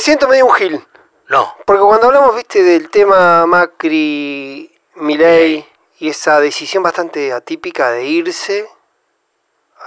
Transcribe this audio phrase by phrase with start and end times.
[0.00, 0.86] siento medio un gil.
[1.28, 1.56] No.
[1.64, 5.64] Porque cuando hablamos, viste, del tema Macri, Milei
[5.98, 8.68] y esa decisión bastante atípica de irse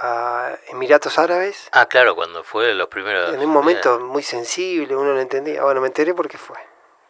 [0.00, 3.32] a Emiratos Árabes, Ah, claro, cuando fue los primeros.
[3.34, 5.62] en un momento muy sensible, uno no entendía.
[5.62, 6.56] Bueno, me enteré porque fue.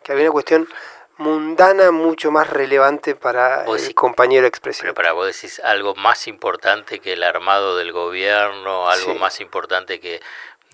[0.02, 0.68] Que había una cuestión
[1.16, 4.82] mundana mucho más relevante para Vos el compañero expresivo.
[4.82, 9.18] Pero para vos decís algo más importante que el armado del gobierno, algo Sí.
[9.18, 10.20] más importante que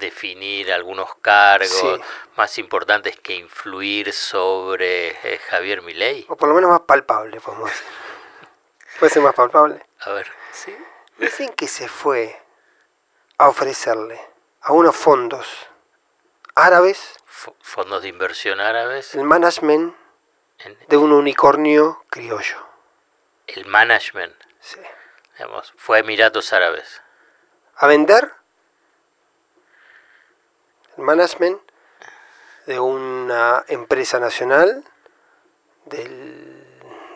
[0.01, 2.01] definir algunos cargos, Sí.
[2.37, 6.27] más importantes que influir sobre eh, Javier Milei.
[6.29, 7.87] O por lo menos más palpable, podemos decir.
[8.99, 9.85] Puede ser más palpable.
[10.01, 10.77] A ver, sí.
[11.19, 12.41] Dicen que se fue
[13.39, 14.21] a ofrecerle
[14.63, 15.47] a unos fondos
[16.55, 19.95] árabes F- fondos de inversión árabes, el management
[20.59, 22.67] en de un unicornio criollo.
[23.47, 24.79] el management, Sí.
[25.39, 27.01] digamos, fue a Emiratos Árabes.
[27.77, 28.33] A vender
[31.01, 31.61] management
[32.67, 34.85] de una empresa nacional
[35.87, 36.67] del,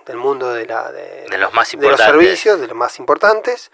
[0.07, 2.07] del mundo de, la, de, De los más de los importantes.
[2.07, 3.71] servicios, de los más importantes.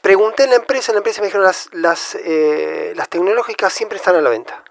[0.00, 3.96] Pregunté en la empresa, en la empresa me dijeron las, las, eh, las tecnológicas siempre
[3.98, 4.64] están a la venta.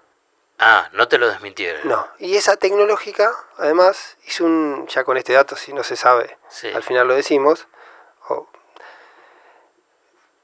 [0.58, 1.88] Ah, no te lo desmintieron.
[1.88, 6.38] No, y esa tecnológica, además, hizo un, ya con este dato, si no se sabe,
[6.48, 6.68] Sí.
[6.72, 7.66] al final lo decimos,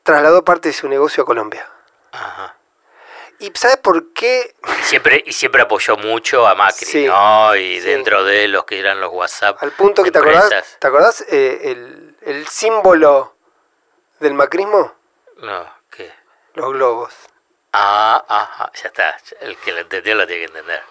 [0.02, 1.70] trasladó parte de su negocio a Colombia.
[3.40, 4.54] ¿Y sabes por qué?
[4.80, 7.54] Y siempre, y siempre apoyó mucho a Macri, Sí, ¿no?
[7.54, 7.86] Y sí.
[7.86, 9.62] dentro de los que eran los WhatsApp.
[9.62, 10.76] Al punto que te acordás.
[10.78, 13.36] ¿te acordás eh, el, el símbolo
[14.18, 14.92] del macrismo?
[15.36, 16.12] No, ¿qué?
[16.54, 17.14] Los globos.
[17.72, 19.16] Ah, ajá, ya está.
[19.40, 20.82] El que lo entendió lo tiene que entender.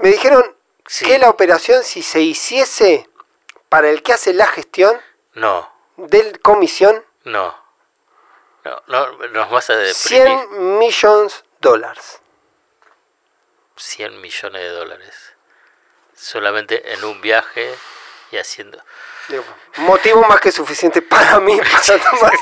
[0.00, 0.54] Me dijeron
[1.04, 3.08] que la operación, si se hiciese
[3.68, 4.98] para el que hace la gestión
[5.34, 7.54] No, del comisión, no.
[8.68, 12.20] No, no, nos vas a deprimir 100 millones dólares.
[13.76, 15.32] 100 millones de dólares.
[16.14, 17.74] Solamente en un viaje
[18.30, 18.82] y haciendo...
[19.28, 19.44] Digo,
[19.78, 22.32] motivo más que suficiente para mí para tomar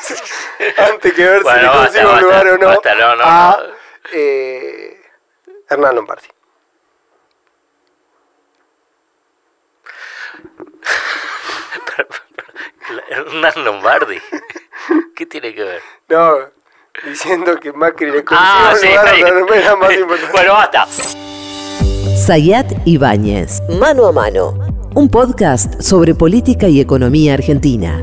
[0.78, 3.16] antes que ver si Bueno, le basta, consigo un basta, lugar o no, basta, no,
[3.16, 3.66] no, a
[4.12, 5.10] eh,
[5.68, 6.28] Hernán Lombardi.
[13.08, 14.20] Hernán Lombardi.
[15.14, 15.80] ¿Qué tiene que ver?
[16.08, 16.34] No,
[17.04, 20.32] diciendo que Macri le consiguió Ah, sí, la más importante.
[20.32, 20.86] Bueno, basta.
[22.16, 24.54] Sayat Ibáñez, Mano a Mano,
[24.94, 28.02] un podcast sobre política y economía argentina.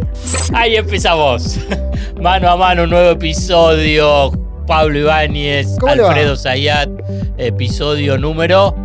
[0.53, 1.57] Ahí empezamos.
[2.21, 4.31] Mano a mano, un nuevo episodio.
[4.67, 5.67] Pablo Ibáñez.
[5.85, 6.89] Alfredo Zayat,
[7.37, 8.75] episodio número.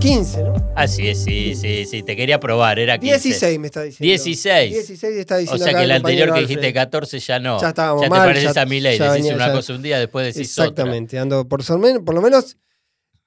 [0.00, 0.54] 15, ¿no?
[0.76, 3.28] Así es, sí, sí, sí, te quería probar, era 15.
[3.28, 4.08] 16 me está diciendo.
[4.08, 4.72] 16.
[4.72, 6.74] 16 está O diciendo sea acá que el anterior que dijiste Alfred.
[6.82, 7.60] 14 ya no.
[7.60, 9.82] Ya estábamos te mal, pareces ya- a Milei, ya decís venía, una ya- cosa un
[9.82, 10.64] día, después decís otra.
[10.64, 12.56] Exactamente, ando por, por lo menos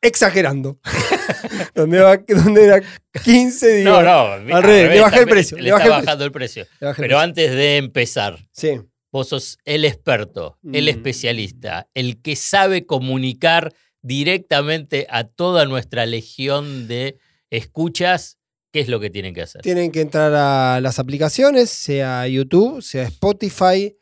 [0.02, 0.80] exagerando.
[1.76, 2.82] donde, va, donde era
[3.24, 3.92] 15, digo.
[3.92, 5.58] No, no, mira, al revés, le bajé el precio.
[5.58, 6.06] Le, Le bajé está el precio.
[6.06, 6.64] bajando el precio.
[6.64, 7.20] El Pero precio.
[7.20, 8.82] antes de empezar, Sí.
[9.12, 10.90] vos sos el experto, el Mm.
[10.90, 13.72] especialista, el que sabe comunicar
[14.04, 17.18] directamente a toda nuestra legión de
[17.50, 18.38] escuchas
[18.72, 19.62] qué es lo que tienen que hacer.
[19.62, 23.96] Tienen que entrar a las aplicaciones, sea YouTube, sea Spotify.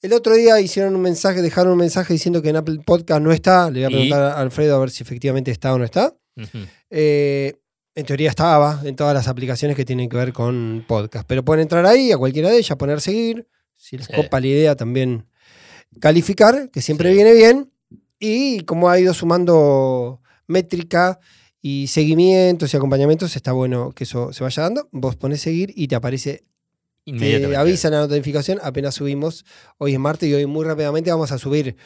[0.00, 3.32] El otro día hicieron un mensaje, dejaron un mensaje diciendo que en Apple Podcast no
[3.32, 3.70] está.
[3.70, 6.14] Le voy a preguntar a Alfredo a ver si efectivamente está o no está.
[6.90, 7.54] Eh,
[7.94, 11.26] en teoría estaba en todas las aplicaciones que tienen que ver con podcast.
[11.28, 13.46] Pero pueden entrar ahí, a cualquiera de ellas, poner seguir.
[13.76, 14.12] Si les Sí.
[14.14, 15.26] copa la idea, también
[16.00, 17.16] calificar, que siempre Sí.
[17.16, 17.72] viene bien.
[18.18, 21.20] Y como ha ido sumando métrica
[21.60, 24.88] y seguimientos y acompañamientos, está bueno que eso se vaya dando.
[24.92, 26.38] Vos pones seguir y te aparece,
[27.04, 27.56] te Inmediatamente.
[27.56, 29.44] avisa la notificación apenas subimos.
[29.78, 31.76] Hoy es martes y hoy muy rápidamente vamos a subir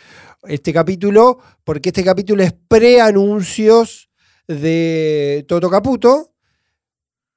[0.45, 4.11] este capítulo, porque este capítulo es pre-anuncios
[4.49, 6.32] de Toto Caputo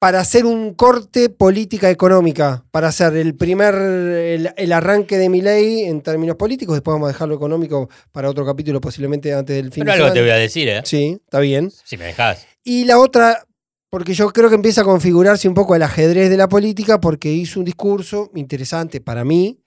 [0.06, 5.42] para hacer un corte política económica, para hacer el primer, el, el arranque de mi
[5.42, 9.56] ley en términos políticos, después vamos a dejar lo económico para otro capítulo posiblemente antes
[9.56, 10.82] del fin Pero algo te voy a decir, ¿eh?
[10.84, 11.72] Sí, está bien.
[11.84, 12.46] Si me dejás.
[12.64, 13.48] Y la otra,
[13.90, 17.32] porque yo creo que empieza a configurarse un poco el ajedrez de la política, porque
[17.32, 19.60] hizo un discurso interesante para mí.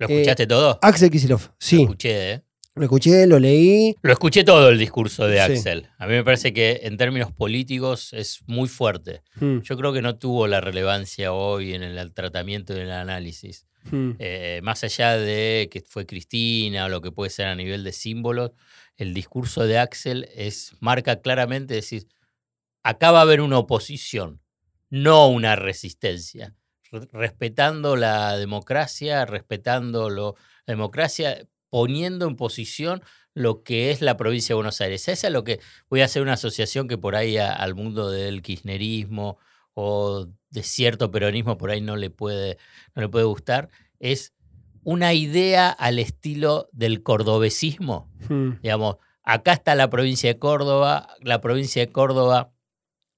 [0.00, 0.80] ¿Lo Eh, escuchaste todo?
[0.82, 2.42] Axel Kicillof, Lo sí, escuché, ¿eh?
[2.76, 3.96] Lo escuché, lo leí.
[4.02, 5.52] Lo escuché todo el discurso de Sí.
[5.54, 5.88] Axel.
[5.98, 9.22] A mí me parece que en términos políticos es muy fuerte.
[9.40, 12.92] Mm, Yo creo que no tuvo la relevancia hoy en el tratamiento y en el
[12.92, 13.66] análisis.
[13.90, 14.12] mm.
[14.18, 17.92] Eh, más allá de que fue Cristina o lo que puede ser a nivel de
[17.92, 18.50] símbolos,
[18.96, 22.06] el discurso de Axel es, marca claramente decir,
[22.82, 24.40] acá va a haber una oposición,
[24.90, 26.54] no una resistencia.
[26.90, 30.34] Re- Respetando la democracia, respetando lo,
[30.66, 33.02] la democracia, poniendo en posición
[33.34, 35.08] lo que es la provincia de Buenos Aires.
[35.08, 35.60] Esa es lo que
[35.90, 39.38] voy a hacer una asociación que por ahí al mundo del kirchnerismo
[39.74, 42.56] o de cierto peronismo por ahí no le puede,
[42.94, 43.68] no le puede gustar.
[44.00, 44.32] Es
[44.84, 48.10] una idea al estilo del cordobesismo.
[48.28, 48.52] Hmm.
[48.62, 52.52] Digamos, acá está la provincia de Córdoba, la provincia de Córdoba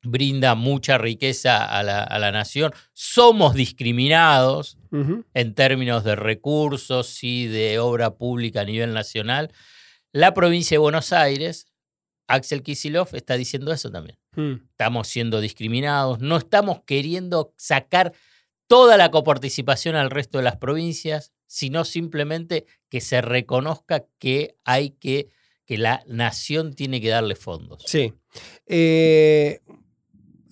[0.02, 2.72] brinda mucha riqueza a la, nación.
[2.92, 9.52] Somos discriminados en términos de recursos y de obra pública a nivel nacional.
[10.12, 11.66] La provincia de Buenos Aires,
[12.26, 14.18] Axel Kisilov está diciendo eso también.
[14.32, 14.66] Hmm.
[14.70, 18.12] Estamos siendo discriminados, no estamos queriendo sacar
[18.66, 24.90] toda la coparticipación al resto de las provincias, sino simplemente que se reconozca que hay
[24.90, 25.28] que,
[25.64, 27.82] que la nación tiene que darle fondos.
[27.86, 28.12] Sí.
[28.66, 29.60] Eh,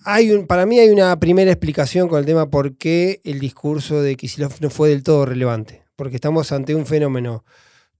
[0.09, 4.01] hay un, para mí hay una primera explicación con el tema por qué el discurso
[4.01, 5.83] de Kisilov no fue del todo relevante.
[5.97, 7.43] Porque estamos ante un fenómeno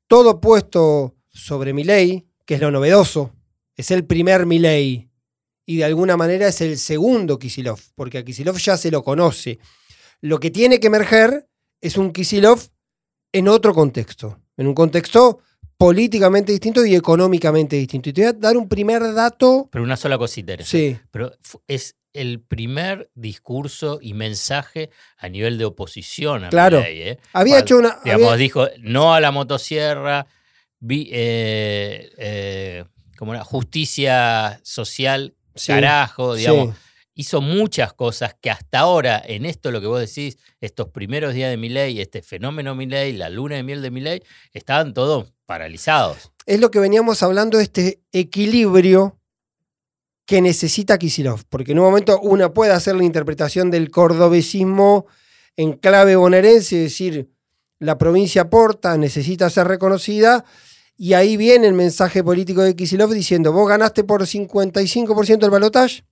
[0.07, 3.33] todo puesto sobre mi ley, que es lo novedoso.
[3.75, 5.09] Es el primer Milei
[5.65, 9.59] y de alguna manera es el segundo Kisilov, porque a Kisilov ya se lo conoce.
[10.21, 11.49] Lo que tiene que emerger
[11.81, 12.61] es un Kisilov
[13.33, 15.41] en otro contexto, en un contexto
[15.77, 18.09] políticamente distinto y económicamente distinto.
[18.09, 19.69] Y te voy a dar un primer dato.
[19.71, 20.55] Pero una sola cosita.
[20.63, 20.97] Sí.
[21.11, 21.31] Pero
[21.67, 26.83] es el primer discurso y mensaje a nivel de oposición a claro.
[26.85, 27.19] ¿eh?
[27.33, 27.99] Había hecho una.
[28.03, 30.27] Digamos, dijo no a la motosierra,
[30.79, 32.85] vi, eh, eh,
[33.17, 36.75] como una justicia social, carajo, digamos.
[37.19, 41.49] Hizo muchas cosas que hasta ahora, en esto lo que vos decís, estos primeros días
[41.49, 44.21] de mi ley, este fenómeno mi ley, la luna de miel de mi ley,
[44.53, 46.31] estaban todos paralizados.
[46.45, 49.16] Es lo que veníamos hablando de este equilibrio
[50.27, 55.07] que necesita Kisilov, porque en un momento una puede hacer la interpretación del cordobesismo
[55.55, 57.31] en clave bonaerense, es decir,
[57.79, 60.43] la provincia aporta, necesita ser reconocida,
[60.97, 66.03] y ahí viene el mensaje político de Kisilov diciendo, vos ganaste por 55% el balotaje,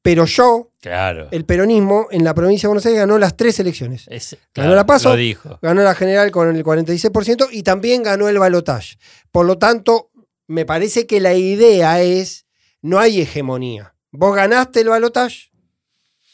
[0.00, 1.28] pero yo, claro.
[1.30, 4.06] el peronismo en la provincia de Buenos Aires ganó las tres elecciones.
[4.54, 5.14] ganó la PASO,
[5.60, 8.96] ganó la general con el 46% y también ganó el balotaje.
[9.30, 10.10] Por lo tanto,
[10.46, 12.46] me parece que la idea es,
[12.82, 13.94] no hay hegemonía.
[14.10, 15.50] Vos ganaste el balotaje,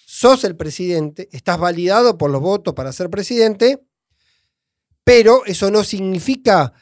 [0.06, 3.82] sos el presidente, estás validado por los votos para ser presidente,
[5.04, 6.72] pero eso no significa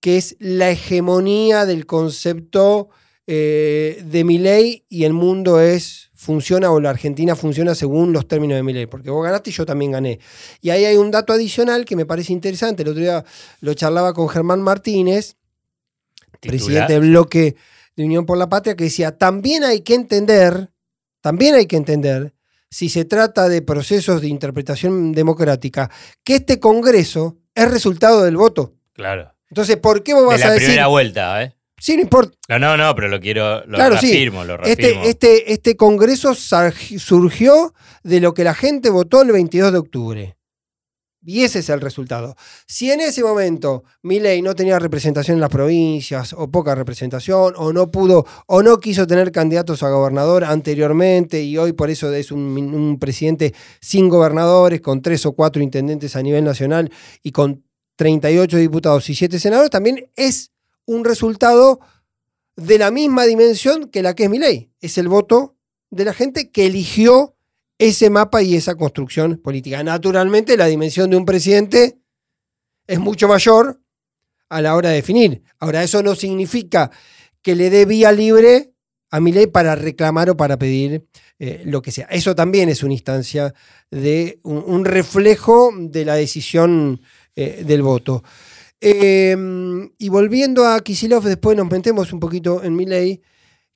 [0.00, 2.90] que es la hegemonía del concepto
[3.26, 8.26] eh, de mi ley y el mundo es funciona o la Argentina funciona según los
[8.28, 10.18] términos de mi ley, porque vos ganaste y yo también gané.
[10.60, 12.82] Y ahí hay un dato adicional que me parece interesante.
[12.82, 13.24] El otro día
[13.60, 15.36] lo charlaba con Germán Martínez,
[16.40, 17.56] presidente del bloque
[17.96, 20.70] de Unión por la Patria, que decía, también hay que entender,
[21.20, 22.34] también hay que entender,
[22.70, 25.90] si se trata de procesos de interpretación democrática,
[26.22, 28.74] que este Congreso es resultado del voto.
[28.92, 29.32] Claro.
[29.48, 30.62] Entonces, ¿por qué vos vas a decir?
[30.62, 31.56] la primera vuelta, ¿eh?
[31.78, 32.36] Sí, no importa.
[32.48, 35.04] No, no, no, pero lo quiero, lo claro, reafirmo, lo este, reafirmo.
[35.04, 40.36] Este, este, este congreso surgió de lo que la gente votó el 22 de octubre.
[41.28, 42.36] Y ese es el resultado.
[42.68, 47.72] Si en ese momento ley no tenía representación en las provincias, o poca representación, o
[47.72, 52.30] no pudo, o no quiso tener candidatos a gobernador anteriormente, y hoy por eso es
[52.30, 56.92] un, presidente sin gobernadores, con tres o cuatro intendentes a nivel nacional
[57.24, 57.64] y con
[57.96, 60.52] 38 diputados y 7 senadores, también es
[60.84, 61.80] un resultado
[62.54, 64.70] de la misma dimensión que la que es mi ley.
[64.80, 65.56] Es el voto
[65.90, 67.35] de la gente que eligió
[67.78, 69.82] ese mapa y esa construcción política.
[69.82, 71.98] Naturalmente, la dimensión de un presidente
[72.86, 73.80] es mucho mayor
[74.48, 75.42] a la hora de definir.
[75.58, 76.90] Ahora, eso no significa
[77.42, 78.72] que le dé vía libre
[79.10, 81.06] a mi ley para reclamar o para pedir
[81.38, 82.06] eh, lo que sea.
[82.06, 83.54] Eso también es una instancia
[83.90, 87.00] de un reflejo de la decisión
[87.34, 88.22] eh, del voto.
[88.80, 93.22] Em, y volviendo a Kisilov, después nos metemos un poquito en mi ley.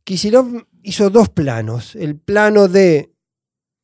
[0.04, 1.94] Kisilov hizo dos planos.
[1.96, 3.12] El plano de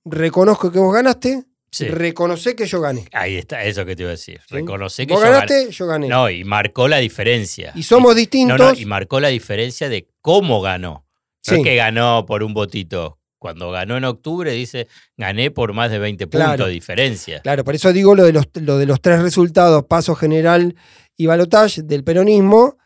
[0.06, 1.44] reconozco que vos ganaste,
[1.78, 3.04] reconoce que yo gané.
[3.12, 4.40] Ahí está, eso que te iba a decir.
[4.48, 6.08] Reconoce que vos yo ganaste, yo gané.
[6.08, 7.72] No, y marcó la diferencia.
[7.74, 8.80] Y somos distintos.
[8.80, 11.04] y marcó la diferencia de cómo ganó.
[11.48, 15.90] No es que ganó por un votito cuando ganó en octubre, dice, gané por más
[15.90, 17.40] de 20 puntos de diferencia.
[17.42, 20.74] Claro, por eso digo lo de los, lo de los tres resultados, paso general
[21.16, 22.78] y balotage del peronismo.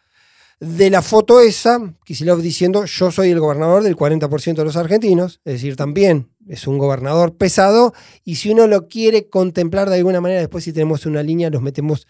[0.59, 5.41] De la foto esa, Kisilov diciendo, yo soy el gobernador del 40% de los argentinos,
[5.47, 7.93] es decir, también es un gobernador pesado,
[8.25, 11.63] y si uno lo quiere contemplar de alguna manera, después si tenemos una línea, nos
[11.63, 12.07] metemos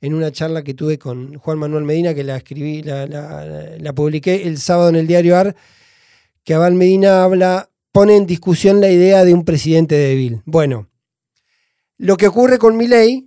[0.00, 4.46] en una charla que tuve con Juan Manuel Medina, que la escribí, la, la publiqué
[4.46, 5.54] el sábado en el diario AR,
[6.44, 10.40] que Abal Medina habla pone en discusión la idea de un presidente débil.
[10.44, 10.88] Bueno,
[11.98, 13.24] lo que ocurre con Milei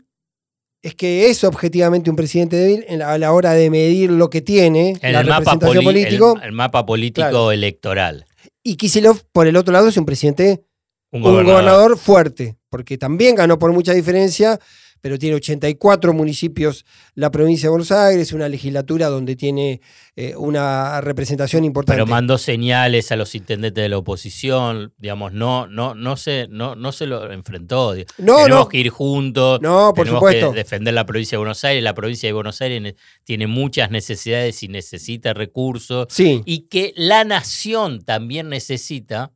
[0.81, 4.29] es que es objetivamente un presidente débil en la- a la hora de medir lo
[4.29, 6.35] que tiene, En la el mapa, político.
[6.37, 7.51] el, el mapa político Claro.
[7.51, 8.25] electoral.
[8.67, 10.65] Y Kisilov, por el otro lado, es un presidente,
[11.11, 11.53] Un un gobernador.
[11.53, 14.59] gobernador fuerte, porque también ganó por mucha diferencia,
[15.05, 16.83] pero tiene 84 municipios
[17.13, 19.79] la provincia de Buenos Aires, una legislatura donde tiene
[20.15, 21.97] eh, una representación importante.
[22.01, 26.75] Pero mandó señales a los intendentes de la oposición, digamos, no, no, no se, no,
[26.75, 27.93] no se lo enfrentó.
[28.17, 30.51] no, tenemos no, que ir juntos, no, por tenemos supuesto.
[30.53, 31.83] que defender la provincia de Buenos Aires.
[31.83, 36.07] La provincia de Buenos Aires ne- tiene muchas necesidades y necesita recursos.
[36.09, 39.33] Sí, Y que la nación también necesita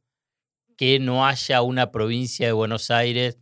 [0.78, 3.38] que no haya una provincia de Buenos Aires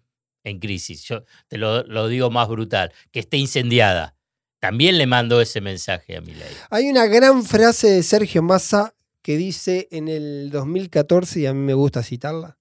[0.50, 1.04] en crisis.
[1.04, 4.16] Yo te lo, lo digo más brutal, que esté incendiada.
[4.60, 6.50] También le mando ese mensaje a Milei.
[6.70, 11.60] Hay una gran frase de Sergio Massa que dice en el 2014, y a mí
[11.60, 12.58] me gusta citarla,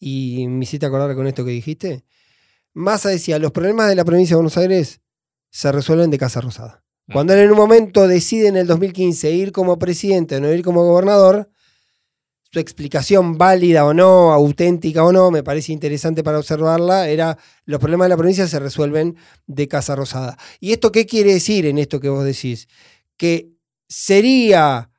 [0.00, 2.04] y me hiciste acordar con esto que dijiste.
[2.72, 5.00] Massa decía, los problemas de la provincia de Buenos Aires
[5.50, 6.82] se resuelven de Casa Rosada.
[7.12, 10.62] Cuando él en un momento decide en el 2015 ir como presidente o no ir
[10.62, 11.50] como gobernador,
[12.52, 17.80] su explicación válida o no, auténtica o no, me parece interesante para observarla, era los
[17.80, 19.16] problemas de la provincia se resuelven
[19.46, 20.36] de Casa Rosada.
[20.60, 22.68] ¿Y esto qué quiere decir en esto que vos decís?
[23.16, 23.52] Que
[23.88, 24.90] sería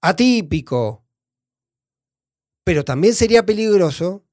[0.00, 1.04] atípico,
[2.62, 4.25] pero también sería peligroso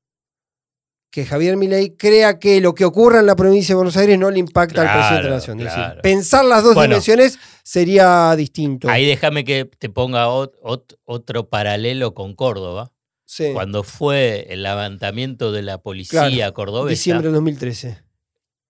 [1.13, 4.32] que Javier Milei crea que lo que ocurra en la provincia de Buenos Aires no
[4.32, 5.60] le impacta al presidente de la Claro, nación.
[5.60, 6.01] Es decir, claro.
[6.01, 6.96] pensar las dos Bueno.
[6.96, 8.89] dimensiones sería distinto.
[8.89, 12.91] Ahí déjame que te ponga ot- ot- otro paralelo con Córdoba.
[13.25, 13.51] Sí.
[13.53, 18.00] Cuando fue el levantamiento de la policía Claro, cordobesa, Diciembre del 2013.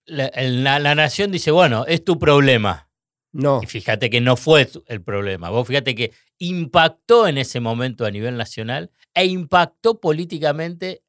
[0.06, 2.90] la, la- la nación dice, bueno, es tu problema.
[3.32, 3.62] No.
[3.64, 5.50] Y fíjate que no fue el problema.
[5.50, 11.04] Vos fíjate que impactó en ese momento a nivel nacional e impactó políticamente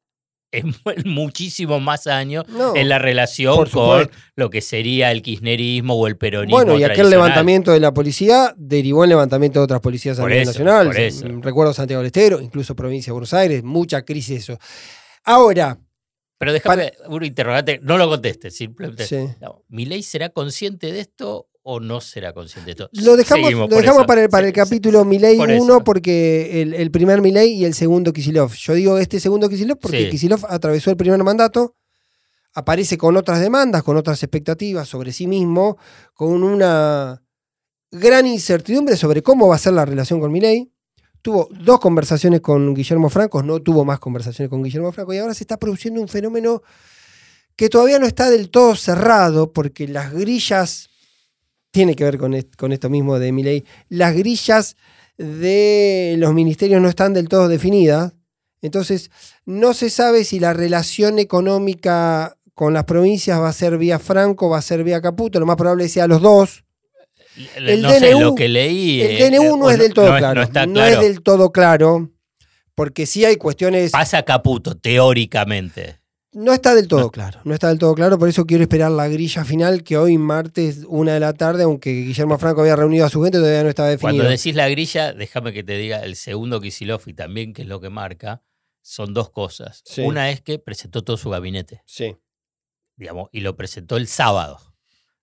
[1.05, 2.75] muchísimos más años no.
[2.75, 6.57] en la relación con lo que sería el kirchnerismo o el peronismo.
[6.57, 10.41] Bueno, y aquel levantamiento de la policía derivó en levantamiento de otras policías a nivel
[10.41, 10.89] eso, nacional.
[10.89, 14.57] Mm, Recuerdo Santiago del Estero, incluso provincia de Buenos Aires, mucha crisis eso.
[15.23, 15.79] Ahora,
[16.37, 19.05] Pero déjame un interrogante, no lo contestes, simplemente.
[19.05, 19.27] sí.
[19.41, 22.89] No, ¿Milei será consciente de esto o no será consciente de esto?
[23.03, 24.65] Lo dejamos, Seguimos lo por dejamos para el, para el Sí, sí.
[24.69, 25.83] capítulo Milei por 1 eso.
[25.83, 28.53] porque el, el primer Milei y el segundo Kisilov.
[28.53, 30.09] Yo digo este segundo Kisilov porque Sí.
[30.11, 31.75] Kisilov atravesó el primer mandato,
[32.53, 35.77] aparece con otras demandas, con otras expectativas sobre sí mismo,
[36.13, 37.21] con una
[37.91, 40.71] gran incertidumbre sobre cómo va a ser la relación con Milei.
[41.21, 45.33] Tuvo dos conversaciones con Guillermo Franco, no tuvo más conversaciones con Guillermo Franco y ahora
[45.33, 46.61] se está produciendo un fenómeno
[47.55, 50.89] que todavía no está del todo cerrado porque las grillas
[51.75, 53.65] tiene que ver con, est- con esto mismo de Milei.
[53.89, 54.77] Las grillas
[55.17, 58.13] de los ministerios no están del todo definidas.
[58.61, 59.11] Entonces,
[59.45, 64.49] no se sabe si la relación económica con las provincias va a ser vía Franco,
[64.49, 65.37] va a ser vía Caputo.
[65.39, 66.63] Lo más probable sea los dos.
[67.57, 69.01] El no sé, DNU lo que leí.
[69.01, 70.35] El eh, DNU no o es del todo no claro.
[70.35, 70.93] No está No claro.
[70.93, 72.09] es del todo claro.
[72.73, 73.91] Porque sí hay cuestiones.
[73.91, 75.99] Pasa Caputo, teóricamente.
[76.35, 77.11] No está del todo No.
[77.11, 77.39] claro.
[77.45, 78.19] No está del todo claro.
[78.19, 81.91] Por eso quiero esperar la grilla final, que hoy, martes, una de la tarde, aunque
[81.91, 84.17] Guillermo Franco había reunido a su gente, todavía no estaba definido.
[84.23, 87.67] Cuando decís la grilla, déjame que te diga el segundo Kisilov y también que es
[87.67, 88.43] lo que marca,
[88.81, 89.81] son dos cosas.
[89.85, 90.01] Sí.
[90.01, 92.15] Una es que presentó todo su gabinete, Sí.
[92.97, 94.59] digamos, y lo presentó el sábado.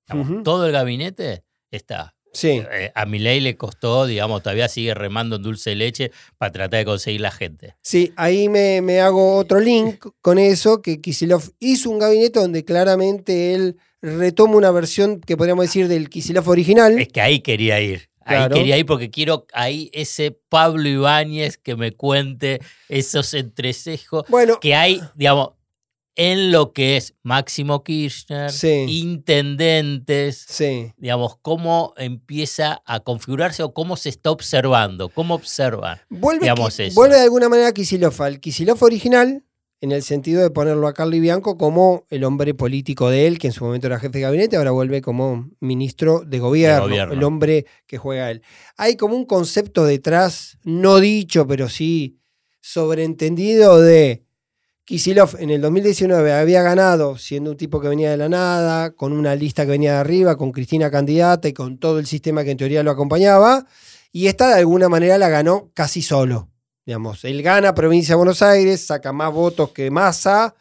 [0.09, 0.43] Digamos.
[0.43, 2.17] Todo el gabinete está.
[2.33, 2.63] Sí.
[2.73, 6.79] Eh, a Milei le costó, digamos, todavía sigue remando en dulce de leche para tratar
[6.81, 7.75] de conseguir la gente.
[7.83, 12.65] Sí, ahí me, me hago otro link con eso, que Kisilov hizo un gabinete donde
[12.65, 16.99] claramente él retoma una versión que podríamos decir del Kisilov original.
[16.99, 18.09] Es que ahí quería ir.
[18.25, 24.61] Ahí quería ir porque quiero ahí ese Pablo Ibáñez que me cuente esos entresejos Bueno,
[24.61, 25.51] que hay, digamos,
[26.15, 28.85] en lo que es Máximo Kirchner, Sí.
[28.89, 30.93] intendentes, sí.
[30.97, 35.99] digamos, cómo empieza a configurarse o cómo se está observando, cómo observan.
[36.11, 36.95] Vuelve, Digamos Ki- eso.
[36.95, 39.45] vuelve de alguna manera a Kisilov, al Kisilov original,
[39.81, 43.49] en el sentido de ponerlo a Carly Bianco como el hombre político de él, que
[43.49, 47.15] en su momento era jefe de gabinete, ahora vuelve como ministro de gobierno, gobierno.
[47.15, 48.43] el hombre que juega él.
[48.77, 52.19] Hay como un concepto detrás, no dicho, pero sí
[52.61, 54.23] sobreentendido de
[54.85, 59.13] Kisilov en el 2019 había ganado siendo un tipo que venía de la nada, con
[59.13, 62.51] una lista que venía de arriba, con Cristina candidata y con todo el sistema que
[62.51, 63.65] en teoría lo acompañaba,
[64.11, 66.49] y esta de alguna manera la ganó casi solo.
[66.85, 70.55] Digamos, él gana provincia de Buenos Aires, saca más votos que Massa,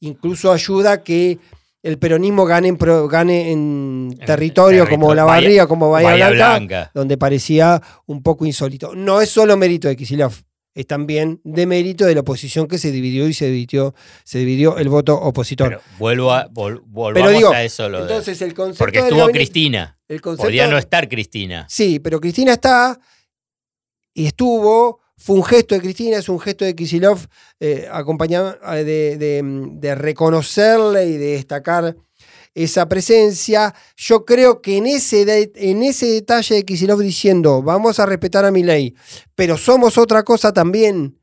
[0.00, 1.38] incluso ayuda a que
[1.82, 6.48] el peronismo gane en, pro- gane en territorio como La Barriga, como Bahía, Bahía Blanca,
[6.58, 6.90] Blanca.
[6.92, 8.96] donde parecía un poco insólito.
[8.96, 10.32] No es solo mérito de Kisilov,
[10.80, 13.94] es también de mérito de la oposición que se dividió y se dividió,
[14.24, 15.68] se dividió el voto opositor.
[15.68, 17.88] Pero vuelvo a, vol- volvamos Pero digo, a eso.
[17.88, 19.98] Lo de- Entonces el concepto porque estuvo Cristina.
[20.08, 21.66] el concepto- Podía no estar Cristina.
[21.68, 22.98] Sí, pero Cristina está
[24.14, 25.00] y estuvo.
[25.22, 27.18] Fue un gesto de Cristina, es un gesto de Kisilov
[27.60, 29.42] eh, acompañado eh, de, de-
[29.74, 31.94] de reconocerle y de destacar
[32.54, 33.74] esa presencia.
[33.96, 38.44] Yo creo que en ese, de- en ese detalle de Kisilov diciendo vamos a respetar
[38.44, 38.94] a mi ley,
[39.34, 41.18] pero somos otra cosa también,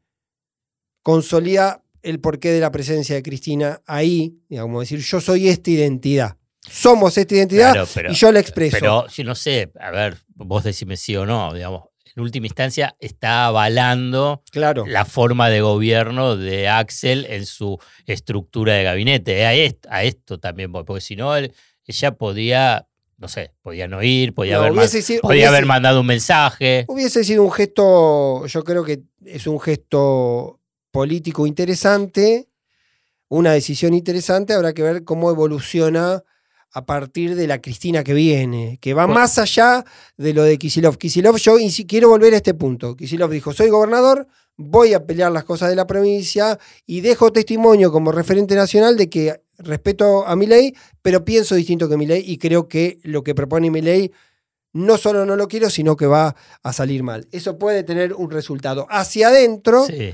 [1.03, 5.69] consolida el porqué de la presencia de Cristina ahí, digamos, como decir, yo soy esta
[5.71, 6.37] identidad.
[6.69, 8.77] Somos esta identidad Claro, pero- y yo la expreso.
[8.77, 11.83] Pero yo no sé, a ver, vos decime sí o no, digamos.
[12.17, 14.87] En última instancia, está avalando claro.
[14.87, 19.45] la forma de gobierno de Axel en su estructura de gabinete.
[19.45, 21.53] A esto, a esto también, porque si no, él-
[21.85, 25.65] ella podía, no sé, podía no ir, podía, No, haber, hubiese sido- podía hubiese- haber
[25.67, 26.85] mandado un mensaje.
[26.87, 30.59] Hubiese sido un gesto, yo creo que es un gesto
[30.89, 32.49] político interesante,
[33.29, 36.23] una decisión interesante, habrá que ver cómo evoluciona
[36.73, 39.19] a partir de la Cristina que viene, que va Bueno.
[39.19, 39.83] más allá
[40.17, 40.97] de lo de Kisilov.
[40.97, 41.55] Kisilov, yo
[41.87, 42.95] quiero volver a este punto.
[42.95, 47.91] Kisilov dijo, soy gobernador, voy a pelear las cosas de la provincia y dejo testimonio
[47.91, 52.23] como referente nacional de que respeto a mi ley, pero pienso distinto que mi ley
[52.25, 54.11] y creo que lo que propone mi ley
[54.73, 57.27] no solo no lo quiero, sino que va a salir mal.
[57.31, 58.85] Eso puede tener un resultado.
[58.91, 60.13] Hacia adentro, Sí.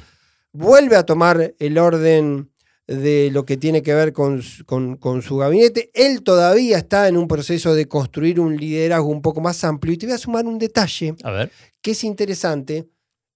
[0.54, 2.50] vuelve a tomar el orden
[2.88, 5.90] de lo que tiene que ver con, con su gabinete.
[5.94, 9.94] Él todavía está en un proceso de construir un liderazgo un poco más amplio.
[9.94, 11.52] Y te voy a sumar un detalle A ver.
[11.82, 12.90] que es interesante.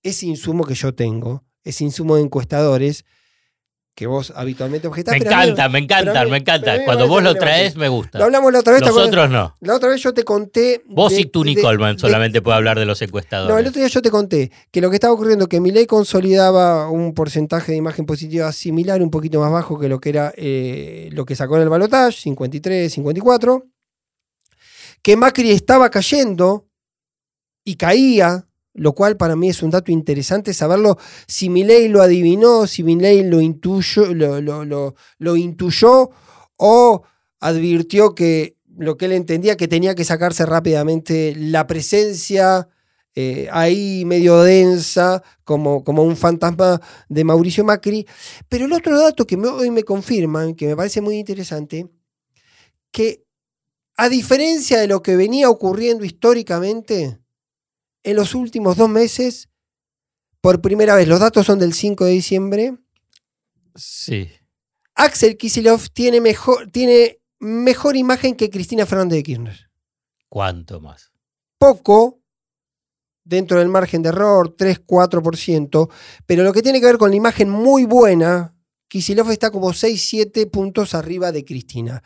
[0.04, 3.06] Ese insumo que yo tengo, ese insumo de encuestadores,
[3.98, 5.14] que vos habitualmente objetás.
[5.14, 6.86] Me encanta, me encanta, me encanta.
[6.86, 8.20] Cuando vos lo traes, me gusta.
[8.20, 8.84] Lo hablamos la otra vez.
[8.84, 9.58] Nosotros no.
[9.60, 10.84] La otra vez yo te conté.
[10.86, 11.56] Vos de- y tú, de-
[11.98, 13.52] solamente puede hablar de los encuestadores.
[13.52, 16.92] No, el otro día yo te conté que lo que estaba ocurriendo que Milei consolidaba
[16.92, 21.10] un porcentaje de imagen positiva similar, un poquito más bajo que lo que era eh,
[21.14, 23.66] lo que sacó en el balotaje, 53, 54.
[25.02, 26.68] Que Macri estaba cayendo
[27.66, 28.46] y caía,
[28.78, 30.98] lo cual para mí es un dato interesante saberlo.
[31.28, 36.12] Si Milei lo adivinó, si Milei lo intuyó, lo, lo- lo- lo intuyó
[36.58, 37.04] o
[37.40, 42.68] advirtió que lo que él entendía que tenía que sacarse rápidamente la presencia
[43.16, 48.06] eh, ahí medio densa, como, como un fantasma de Mauricio Macri.
[48.48, 51.88] Pero el otro dato que me- hoy me confirman, que me parece muy interesante,
[52.92, 53.24] que
[53.98, 57.20] a diferencia de lo que venía ocurriendo históricamente,
[58.10, 59.50] en los últimos dos meses,
[60.42, 62.78] por primera vez, los datos son del 5 de diciembre,
[63.78, 64.30] Sí.
[64.96, 69.70] Axel Kisilov tiene mejor, tiene mejor imagen que Cristina Fernández de Kirchner.
[70.28, 71.12] ¿Cuánto más?
[71.60, 72.20] Poco,
[73.24, 75.90] dentro del margen de error, 3-4%,
[76.26, 78.56] pero lo que tiene que ver con la imagen muy buena,
[78.88, 82.02] Kisilov está como 6-7 puntos arriba de Cristina.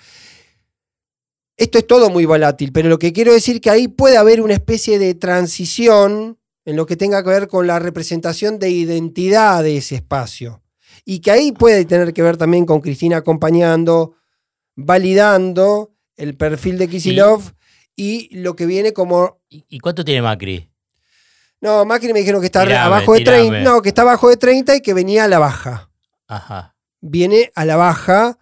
[1.61, 4.55] Esto es todo muy volátil, pero lo que quiero decir que ahí puede haber una
[4.55, 9.77] especie de transición en lo que tenga que ver con la representación de identidad de
[9.77, 10.63] ese espacio.
[11.05, 14.15] Y que ahí puede tener que ver también con Cristina acompañando,
[14.75, 17.53] validando el perfil de Kisilov
[17.95, 20.67] y lo que viene como ¿Y, y cuánto tiene Macri?
[21.59, 23.49] no, Macri me dijeron que está Tirame, abajo de tirame.
[23.49, 23.69] 30.
[23.69, 25.91] No, que está abajo de 30 y que venía a la baja.
[26.27, 26.75] Ajá.
[27.01, 28.39] Viene a la baja.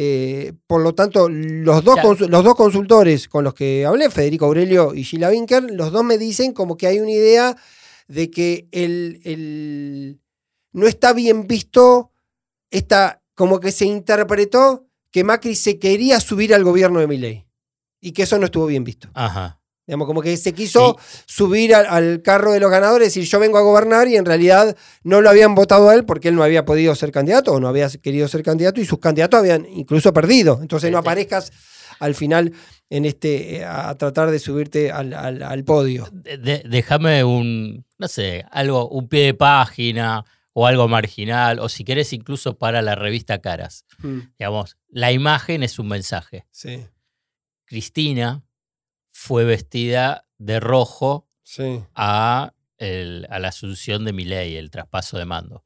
[0.00, 1.96] Eh, por lo tanto, los dos,
[2.28, 6.18] los dos consultores con los que hablé, Federico Aurelio y Sheila Winker, los dos me
[6.18, 7.56] dicen como que hay una idea
[8.06, 10.20] de que el, el-
[10.72, 12.12] no está bien visto,
[12.70, 17.46] está, como que se interpretó que Macri se quería subir al gobierno de Milei
[18.00, 19.08] y que eso no estuvo bien visto.
[19.14, 19.57] Ajá.
[19.88, 23.56] Digamos, como que se quiso subir al, al carro de los ganadores, decir yo vengo
[23.58, 26.64] a gobernar y en realidad no lo habían votado a él porque él no había
[26.66, 30.58] podido ser candidato o no había querido ser candidato y sus candidatos habían incluso perdido.
[30.62, 31.50] Entonces no Este- aparezcas
[32.00, 32.52] al final
[32.90, 36.06] en este eh, a tratar de subirte al, al- al podio.
[36.12, 40.22] De- déjame un, no sé, algo, un pie de página
[40.52, 43.84] o algo marginal, o si querés incluso para la revista Caras.
[44.38, 46.46] Digamos, la imagen es un mensaje.
[46.50, 46.84] Sí,
[47.64, 48.42] Cristina
[49.20, 51.82] fue vestida de rojo sí.
[51.96, 55.64] a, el- a la asunción de Milei, el traspaso de mando.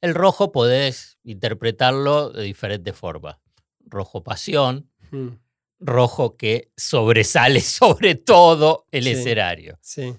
[0.00, 3.36] El rojo podés interpretarlo de diferentes formas.
[3.80, 5.38] Rojo pasión, Mm,
[5.80, 9.10] rojo que sobresale sobre todo el Sí.
[9.10, 9.76] escenario.
[9.82, 10.14] Sí.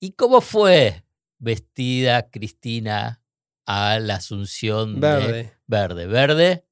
[0.00, 1.04] ¿Y cómo fue
[1.38, 3.22] vestida Cristina
[3.66, 5.52] a la asunción de Verde.
[5.66, 6.06] verde?
[6.06, 6.64] Verde,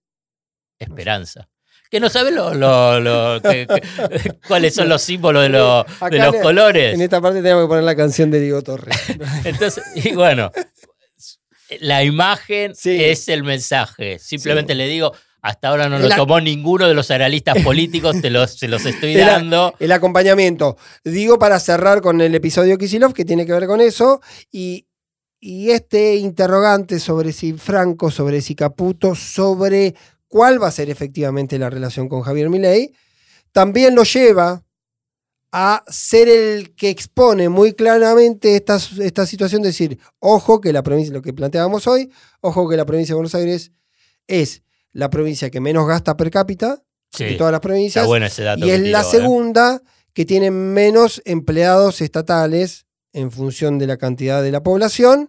[0.78, 1.48] esperanza.
[1.92, 6.18] Que no sabe lo, lo- lo- que- que- cuáles son los símbolos de, lo- de
[6.18, 6.94] los en- colores.
[6.94, 8.96] En esta parte tenemos que poner la canción de Diego Torres.
[9.44, 10.50] Entonces, y bueno,
[11.80, 12.96] la imagen Sí.
[13.02, 14.18] es el mensaje.
[14.18, 14.78] Simplemente Sí.
[14.78, 18.68] le digo, hasta ahora no lo tomó ninguno de los analistas políticos, te los, se
[18.68, 19.74] los estoy El dando.
[19.78, 20.76] El acompañamiento.
[21.04, 24.86] Digo para cerrar con el episodio Kisilov, que tiene que ver con eso, y,
[25.40, 29.94] y este interrogante sobre si Franco, sobre si Caputo, sobre
[30.32, 32.94] cuál va a ser efectivamente la relación con Javier Milei,
[33.52, 34.64] también lo lleva
[35.52, 41.12] a ser el que expone muy claramente esta, esta situación, decir, ojo que la provincia,
[41.12, 43.72] lo que planteábamos hoy, ojo que la provincia de Buenos Aires
[44.26, 48.64] es la provincia que menos gasta per cápita Sí, de todas las provincias ese dato.
[48.64, 49.04] y es la ¿eh?
[49.04, 49.82] segunda
[50.14, 55.28] que tiene menos empleados estatales en función de la cantidad de la población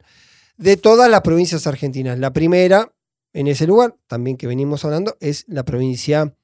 [0.55, 2.17] de todas las provincias argentinas.
[2.19, 2.93] La primera
[3.33, 6.35] en ese lugar, también que venimos hablando, es la provincia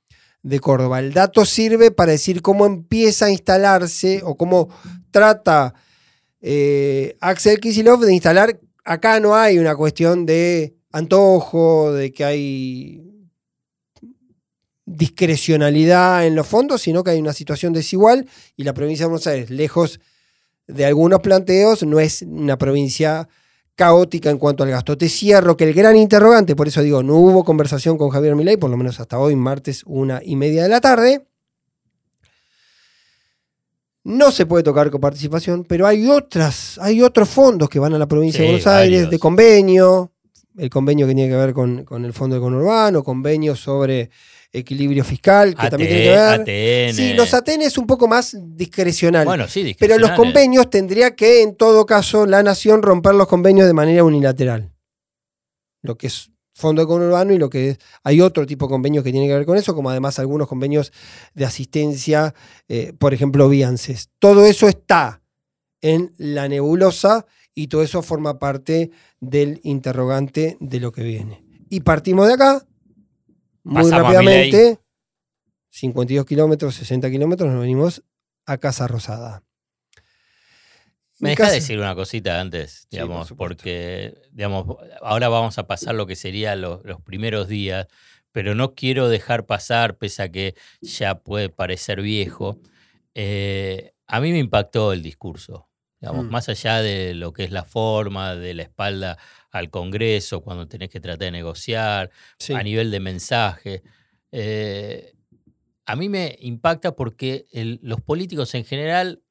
[0.41, 0.99] de Córdoba.
[0.99, 4.69] El dato sirve para decir cómo empieza a instalarse o cómo
[5.11, 5.73] trata
[6.41, 8.59] eh, Axel Kisilov de instalar.
[8.83, 13.05] Acá no hay una cuestión de antojo, de que hay
[14.85, 19.27] discrecionalidad en los fondos, sino que hay una situación desigual y la provincia de Buenos
[19.27, 19.99] Aires, lejos
[20.67, 23.27] de algunos planteos, no es una provincia
[23.79, 24.97] caótica en cuanto al gasto.
[24.97, 28.57] Te cierro que el gran interrogante, por eso digo, no hubo conversación con Javier Milei,
[28.57, 31.25] por lo menos hasta hoy, martes, una y media de la tarde.
[34.03, 37.97] No se puede tocar con participación, pero hay otras, hay otros fondos que van a
[37.97, 39.11] la provincia de Buenos Aires, varios.
[39.11, 40.11] de convenio,
[40.57, 44.09] el convenio que tiene que ver con, con el fondo de conurbano, convenio sobre
[44.51, 46.89] equilibrio fiscal, que también tiene que ver.
[46.89, 46.95] ATN.
[46.95, 49.25] Sí, los ATN es un poco más discrecional.
[49.25, 53.67] Bueno, sí, pero los convenios tendría que, en todo caso, la nación romper los convenios
[53.67, 54.71] de manera unilateral.
[55.81, 57.77] Lo que es fondo de conurbano y lo que es.
[58.03, 60.91] Hay otro tipo de convenios que tiene que ver con eso, como además algunos convenios
[61.33, 62.35] de asistencia,
[62.67, 64.09] eh, por ejemplo, Biances.
[64.19, 65.21] Todo eso está
[65.81, 71.45] en la nebulosa y todo eso forma parte del interrogante de lo que viene.
[71.69, 72.65] Y partimos de acá,
[73.63, 74.79] muy Pasamos rápidamente,
[75.69, 78.03] 52 kilómetros, 60 kilómetros, nos venimos
[78.45, 79.43] a Casa Rosada.
[81.19, 85.57] Me En deja casa- decir una cosita antes, Sí, por digamos, porque digamos, ahora vamos
[85.57, 87.87] a pasar lo que serían los, los primeros días,
[88.31, 92.59] pero no quiero dejar pasar, pese a que ya puede parecer viejo.
[93.15, 95.67] eh, a mí me impactó el discurso,
[95.99, 96.29] digamos, Mm.
[96.29, 99.17] más allá de lo que es la forma, de la espalda
[99.51, 102.53] al Congreso, cuando tenés que tratar de negociar, Sí.
[102.53, 103.83] a nivel de mensaje.
[104.31, 105.13] eh,
[105.87, 109.23] a mí me impacta porque el- los políticos en general,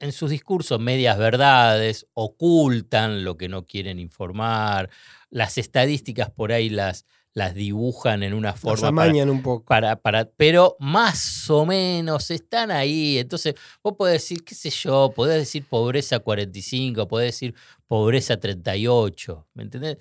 [0.00, 4.88] en sus discursos, medias verdades, ocultan lo que no quieren informar,
[5.30, 7.06] las estadísticas por ahí las,
[7.38, 9.64] las dibujan en una Las forma para, amañan un poco.
[9.64, 13.16] para, para- pero más o menos están ahí.
[13.18, 17.54] Entonces, vos podés decir, qué sé yo, podés decir pobreza 45, podés decir
[17.86, 19.96] pobreza 38, ¿me entendés?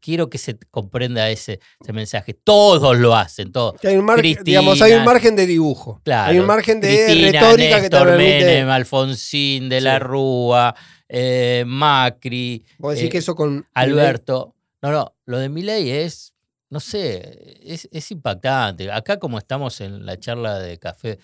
[0.00, 2.34] Quiero que se comprenda ese, ese mensaje.
[2.34, 3.80] Todos lo hacen, todos.
[3.80, 4.44] Que hay un margen, Cristina.
[4.44, 6.00] digamos, hay un margen de dibujo.
[6.04, 6.30] Claro.
[6.30, 8.44] Hay un margen de Cristina, retórica que te permite.
[8.44, 10.04] Menem, Alfonsín de la Sí.
[10.04, 10.74] Rúa,
[11.08, 13.66] eh, Macri, Vos decís eh, que eso con.
[13.74, 14.54] Alberto.
[14.82, 16.33] No, no, lo de Milei es,
[16.74, 18.90] no sé, es, es impactante.
[18.90, 21.20] Acá como estamos en la charla de café,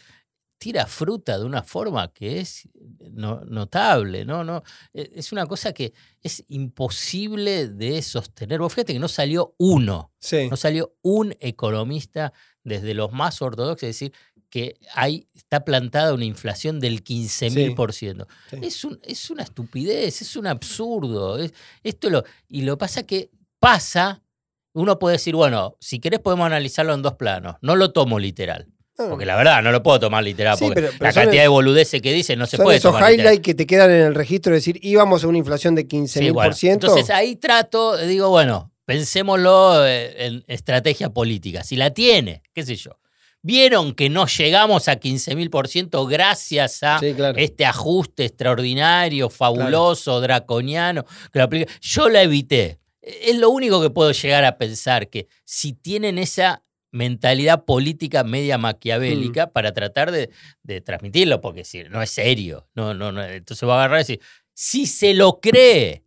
[0.58, 2.68] tira fruta de una forma que es
[3.10, 4.44] no- notable, ¿no?
[4.44, 4.62] no
[4.94, 8.60] e- Es una cosa que es imposible de sostener.
[8.60, 10.48] Vos fíjate que no salió uno, Sí.
[10.48, 12.32] no salió un economista
[12.62, 14.12] desde los más ortodoxos, es decir,
[14.50, 18.26] que hay, está plantada una inflación del 15.000%.
[18.50, 18.56] Sí.
[18.62, 21.38] Es, un, es una estupidez, es un absurdo.
[21.38, 24.22] es- esto lo, y lo pasa que pasa,
[24.72, 27.56] uno puede decir, bueno, si querés podemos analizarlo en dos planos.
[27.60, 28.66] No lo tomo literal.
[28.96, 30.58] Porque la verdad, no lo puedo tomar literal.
[30.58, 33.10] Sí, porque pero- pero la cantidad de boludeces que dice no se puede esos tomar
[33.12, 36.20] highlights que te quedan en el registro de decir íbamos a una inflación de 15.000%.
[36.20, 41.64] Sí, bueno, entonces ahí trato, digo, bueno, pensémoslo eh, en estrategia política.
[41.64, 42.98] Si la tiene, qué sé yo.
[43.42, 47.38] Vieron que no llegamos a 15.000% gracias a Sí, claro.
[47.38, 51.06] este ajuste extraordinario, fabuloso, draconiano.
[51.32, 51.48] que lo
[51.80, 52.79] Yo la evité.
[53.02, 58.58] Es lo único que puedo llegar a pensar, que si tienen esa mentalidad política media
[58.58, 59.50] maquiavélica Mm.
[59.52, 60.30] para tratar de,
[60.62, 64.02] de transmitirlo, porque si no es serio, no, no, no, entonces va a agarrar y
[64.02, 64.20] decir,
[64.52, 66.02] si se lo cree,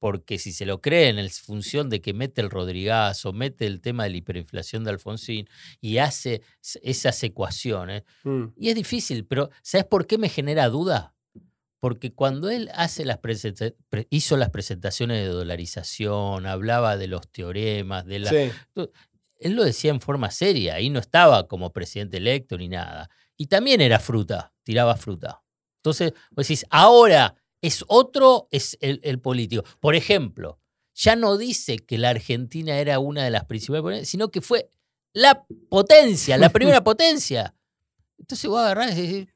[0.00, 3.80] porque si se lo cree en el- función de que mete el Rodrigazo, mete el
[3.80, 5.48] tema de la hiperinflación de Alfonsín
[5.80, 6.42] y hace
[6.82, 8.46] esas ecuaciones, Mm.
[8.56, 11.11] y es difícil, pero ¿sabes por qué me genera duda?
[11.82, 13.18] Porque cuando él hace las
[14.08, 18.52] hizo las presentaciones de dolarización, hablaba de los teoremas, de la, Sí.
[19.40, 23.10] él lo decía en forma seria, y no estaba como presidente electo ni nada.
[23.36, 25.42] Y también era fruta, tiraba fruta.
[25.78, 29.64] Entonces, vos decís, ahora es otro, es el, el político.
[29.80, 30.60] Por ejemplo,
[30.94, 34.70] ya no dice que la Argentina era una de las principales potencias, sino que fue
[35.14, 37.56] la potencia, la primera potencia.
[38.18, 39.34] Entonces vos agarrás y decís,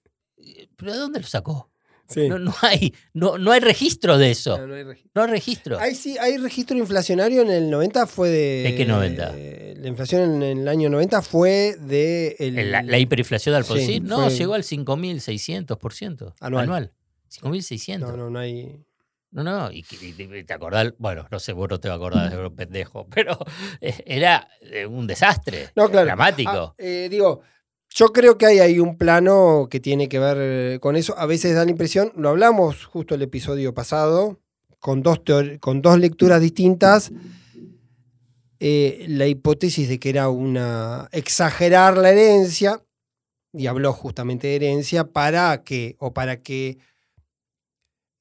[0.77, 1.73] ¿pero de dónde lo sacó?
[2.09, 2.29] Sí.
[2.29, 4.57] No, no hay, no, no hay registro de eso.
[4.59, 5.11] No, no hay registro.
[5.15, 5.79] No hay registro.
[5.95, 8.63] Sí, hay registro inflacionario en el 90, fue de...
[8.71, 9.33] ¿De qué 90?
[9.37, 12.37] eh, la inflación en el año 90 fue de...
[12.39, 16.63] el- La, la hiperinflación de Sí, Alfonsín, no, fue- llegó al 5.600% Anual.
[16.65, 16.93] anual.
[17.31, 17.99] 5.600.
[17.99, 18.83] No, no, no hay...
[19.33, 21.97] No, no, y, y te- te acordás, bueno, no sé, vos no te vas a
[21.97, 23.37] acordar de un pendejo, pero
[23.81, 25.71] eh, era eh, un desastre.
[25.75, 26.07] No, claro.
[26.07, 26.51] Dramático.
[26.51, 27.43] Ah, eh, digo,
[27.97, 31.19] yo creo que hay un plano que tiene que ver eh, con eso.
[31.19, 34.39] A veces da la impresión, lo hablamos justo el episodio pasado,
[34.81, 35.23] con dos,
[35.61, 37.11] con dos lecturas distintas,
[38.61, 42.85] eh, la hipótesis de que era una exagerar la herencia,
[43.55, 46.77] y habló justamente de herencia, para que, o para que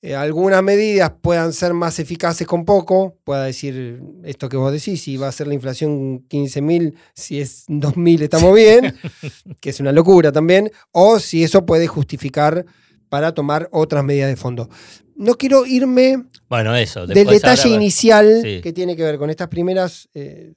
[0.05, 5.01] eh, algunas medidas puedan ser más eficaces con poco, pueda decir esto que vos decís,
[5.01, 8.95] si va a ser la inflación 15.000, si es 2.000 estamos bien,
[9.59, 12.65] que es una locura también, o si eso puede justificar
[13.09, 14.69] para tomar otras medidas de fondo.
[15.15, 17.07] No quiero irme Bueno, eso.
[17.07, 18.61] del detalle ahora- inicial Sí.
[18.61, 20.53] que tiene que ver con estas primeras eh,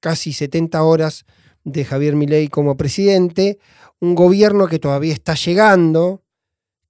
[0.00, 1.24] casi 70 horas
[1.64, 3.58] de Javier Milei como presidente,
[4.00, 6.21] un gobierno que todavía está llegando,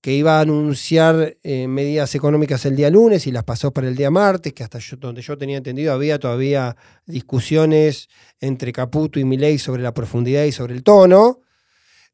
[0.03, 3.95] que iba a anunciar eh, medidas económicas el día lunes y las pasó para el
[3.97, 8.09] día martes, que hasta yo- donde yo tenía entendido había todavía discusiones
[8.41, 11.38] entre Caputo y Milei sobre la profundidad y sobre el tono.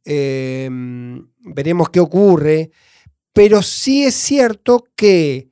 [0.04, 0.68] Eh,
[1.40, 2.70] veremos qué ocurre,
[3.32, 5.48] pero sí es cierto que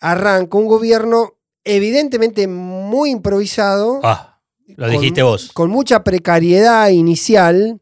[0.00, 5.52] arranca un gobierno evidentemente muy improvisado, Ah, lo con- dijiste vos.
[5.52, 7.80] con mucha precariedad inicial.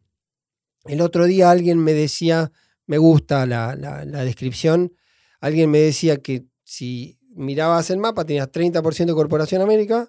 [0.84, 2.52] El otro día alguien me decía,
[2.90, 4.92] me gusta la, la- la descripción,
[5.40, 10.08] alguien me decía que si mirabas el mapa tenías 30% de Corporación América,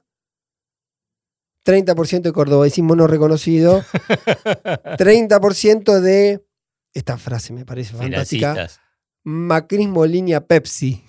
[1.64, 3.84] 30% de cordobesismo no reconocido,
[4.98, 6.44] 30% de,
[6.92, 8.68] esta frase me parece fantástica,
[9.24, 11.04] macrismo línea Pepsi.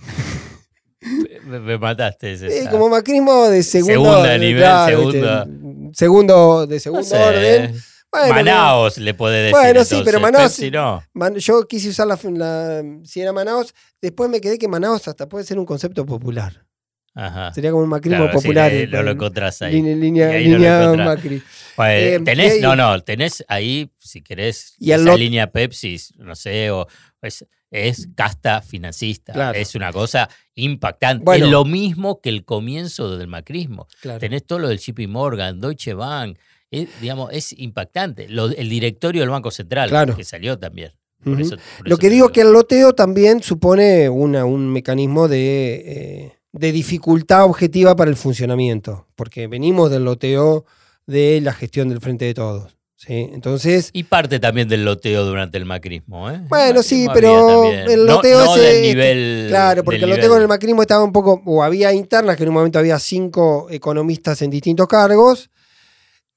[1.47, 2.35] Me, me mataste.
[2.35, 5.43] Eh, como macrismo de segundo, Segunda nivel, segunda.
[5.43, 7.75] este, segundo de segundo No sé, orden.
[8.13, 9.53] Bueno, Manaos le puede decir.
[9.57, 11.03] Bueno, sí, pero Manaos- Pepsi no.
[11.15, 15.29] Man- yo quise usar la, la- si era Manaos, después me quedé que Manaos hasta
[15.29, 16.67] puede ser un concepto popular.
[17.15, 17.53] Ajá.
[17.53, 18.73] Sería como un macrismo Claro, sí, popular.
[18.73, 19.81] el- no lo el- encontrás ahí.
[19.83, 20.97] Línea, ahí lo.
[21.05, 21.43] Macri.
[21.77, 26.35] Pues, Eh, tenés, y no, no, tenés ahí, si querés, Y esa línea Pepsi, no
[26.35, 26.87] sé, o
[27.23, 29.33] es, es casta financista.
[29.33, 29.59] Claro.
[29.59, 31.25] Es una cosa impactante.
[31.25, 31.47] Bueno.
[31.47, 33.89] es lo mismo que el comienzo del macrismo.
[34.03, 34.19] Claro.
[34.19, 36.39] Tenés todo lo del JP Morgan, Deutsche Bank.
[36.73, 38.29] Es, digamos, es impactante.
[38.29, 40.17] Lo- el directorio del Banco Central, Claro.
[40.17, 40.91] que salió también.
[41.23, 41.43] Por Ujú.
[41.43, 46.33] eso- por Lo que digo que el loteo también supone una- un mecanismo de, eh,
[46.53, 50.65] de dificultad objetiva para el funcionamiento, porque venimos del loteo
[51.07, 52.77] de la gestión del frente de todos.
[52.97, 53.29] ¿sí?
[53.33, 56.31] Entonces, Y parte también del loteo durante el macrismo.
[56.31, 56.41] ¿eh?
[56.49, 59.47] Bueno, sí, pero el No- loteo no ese, del este, nivel.
[59.49, 62.37] Claro, porque del el loteo nivel- con el macrismo estaba un poco, o había internas,
[62.37, 65.51] que en un momento había cinco economistas en distintos cargos,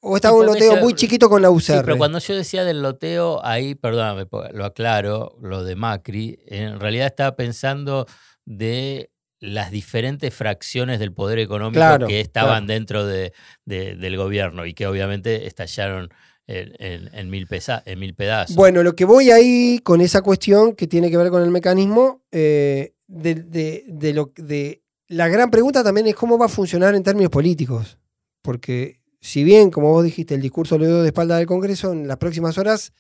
[0.02, 1.84] o estaba Sí, un loteo muy chiquito con la Sí, UCR.
[1.86, 7.08] pero cuando yo decía del loteo, ahí, perdóname, lo aclaro, lo de Macri, en realidad
[7.08, 8.06] estaba pensando
[8.46, 12.74] de las diferentes fracciones del poder económico Claro, que estaban claro.
[12.74, 13.34] dentro de-
[13.66, 16.10] de- del gobierno y que obviamente estallaron
[16.48, 18.56] en, en- en mil, pesa- en mil pedazos.
[18.56, 22.22] Bueno, lo que voy ahí con esa cuestión que tiene que ver con el mecanismo,
[22.32, 26.94] eh, de, de- de lo, de la gran pregunta también es cómo va a funcionar
[26.96, 27.98] en términos políticos.
[28.42, 32.08] Porque si bien, como vos dijiste, el discurso lo dio de espalda del Congreso, en
[32.08, 32.94] las próximas horas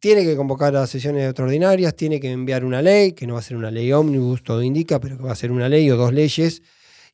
[0.00, 3.44] tiene que convocar a sesiones extraordinarias, tiene que enviar una ley, que no va a
[3.44, 6.12] ser una ley ómnibus, todo indica, pero que va a ser una ley o dos
[6.12, 6.62] leyes,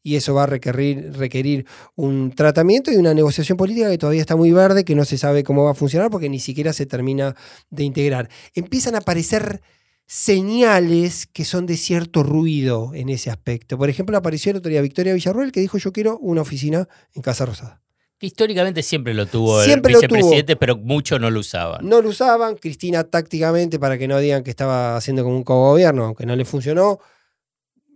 [0.02, 4.34] y eso va a requerir, requerir un tratamiento y una negociación política que todavía está
[4.34, 7.36] muy verde, que no se sabe cómo va a funcionar porque ni siquiera se termina
[7.68, 8.30] de integrar.
[8.54, 9.60] Empiezan a aparecer
[10.06, 13.76] señales que son de cierto ruido en ese aspecto.
[13.76, 17.20] Por ejemplo, apareció el otro día Victoria Villarruel que dijo yo quiero una oficina en
[17.20, 17.82] Casa Rosada.
[18.18, 21.88] Que históricamente siempre lo tuvo Siempre el vicepresidente, pero muchos no lo usaban.
[21.88, 26.04] No lo usaban, Cristina tácticamente para que no digan que estaba haciendo como un cogobierno,
[26.04, 26.98] aunque no le funcionó,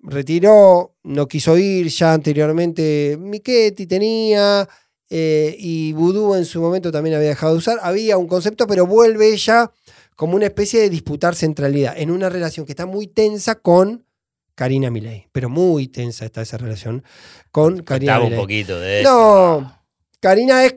[0.03, 4.69] retiró, no quiso ir, ya anteriormente Michetti tenía,
[5.11, 8.87] eh, y Vudú en su momento también había dejado de usar, había un concepto, pero
[8.87, 9.71] vuelve ella
[10.17, 14.07] como una especie de disputar centralidad en una relación que está muy tensa con
[14.55, 17.03] Karina Milei, pero muy tensa está esa relación
[17.51, 18.41] con Karina Contaba un Milei.
[18.41, 19.11] poquito de eso.
[19.11, 19.82] No,
[20.23, 20.77] Karina es.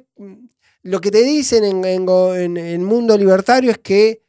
[0.81, 4.23] Lo que te dicen en, en en- mundo libertario es que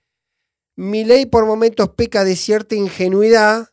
[0.77, 3.69] Milei por momentos peca de cierta ingenuidad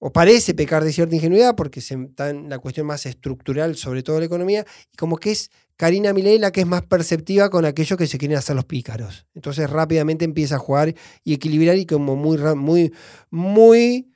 [0.00, 4.20] o parece pecar de cierta ingenuidad porque está en la cuestión más estructural sobre todo
[4.20, 7.98] la economía, y como que es Karina Milei la que es más perceptiva con aquellos
[7.98, 9.26] que se quieren hacer los pícaros.
[9.34, 12.92] Entonces rápidamente empieza a jugar y equilibrar y como muy, muy,
[13.30, 14.12] muy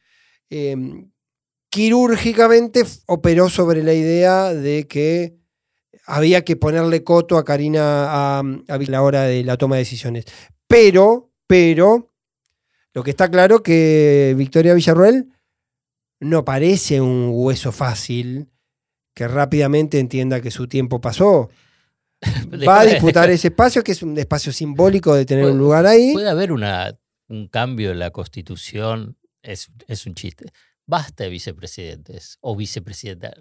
[0.50, 1.10] em,
[1.70, 5.41] quirúrgicamente operó sobre la idea de que
[6.06, 10.24] había que ponerle coto a Karina a, a la hora de la toma de decisiones.
[10.66, 12.12] Pero, pero,
[12.92, 15.28] lo que está claro que Victoria Villarruel
[16.20, 18.48] no parece un hueso fácil
[19.14, 21.50] que rápidamente entienda que su tiempo pasó.
[22.68, 26.12] Va a disputar ese espacio, que es un espacio simbólico de tener un lugar ahí.
[26.12, 26.96] Puede haber una,
[27.28, 30.46] un cambio en la constitución, es, es un chiste.
[30.86, 33.32] Basta de vicepresidentes o vicepresidenta.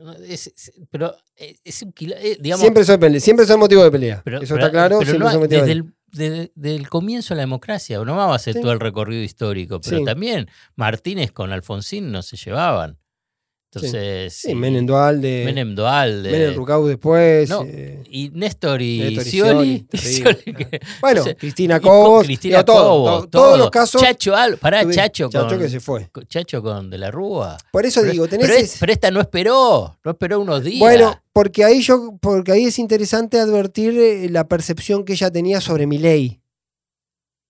[0.89, 4.23] pero eh, es un eh, digamos, siempre, son, siempre son motivo de pelea.
[4.41, 4.99] Eso está claro.
[4.99, 10.03] desde, el, comienzo de la democracia, no vamos a hacer todo el recorrido histórico, pero
[10.03, 13.00] también Martínez con Alfonsín no se llevaban.
[13.73, 15.43] Entonces, sí, Menem Dualde.
[15.45, 16.29] Menem Dualde.
[16.29, 17.49] Menem Rucau después.
[17.67, 19.87] Eh, y Néstor y Scioli.
[20.99, 22.25] bueno, Cristina Cobos.
[22.25, 23.29] Cristina Cobos.
[23.29, 24.01] todos los casos.
[24.01, 26.09] Chacho, Al, pará, Chacho, Chacho que se fue.
[26.27, 27.57] Chacho con De la Rúa.
[27.71, 28.49] Por eso digo, tenés.
[28.49, 30.79] Pero, pero, esta no esperó, no esperó unos días.
[30.79, 35.61] Bueno, porque ahí yo, porque ahí es interesante advertir eh, la percepción que ella tenía
[35.61, 36.40] sobre mi ley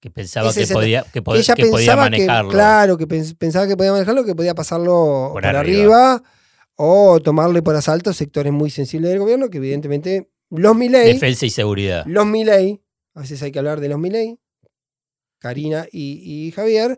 [0.02, 2.50] que pensaba que, podía, que, podía manejarlo.
[2.50, 6.24] claro, que pensaba que podía manejarlo, que podía pasarlo por, arriba.
[6.76, 11.14] o tomarle por asalto sectores muy sensibles del gobierno, que evidentemente los Milei.
[11.14, 12.04] Defensa y seguridad.
[12.08, 12.82] Los Milei,
[13.14, 14.40] a veces hay que hablar de los Milei,
[15.38, 16.98] Karina y, Javier,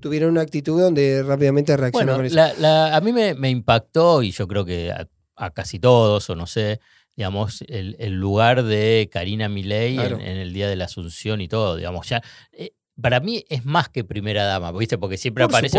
[0.00, 4.92] tuvieron una actitud donde rápidamente reaccionaron bueno, a mí me, impactó, y yo creo que
[4.92, 6.78] a casi todos, o no sé,
[7.16, 12.08] digamos, el, lugar de Karina Milei en, el día de la Asunción y todo, digamos,
[12.08, 12.22] ya.
[12.52, 14.98] Eh, para mí es más que primera dama, ¿viste?
[14.98, 15.78] Porque siempre aparece.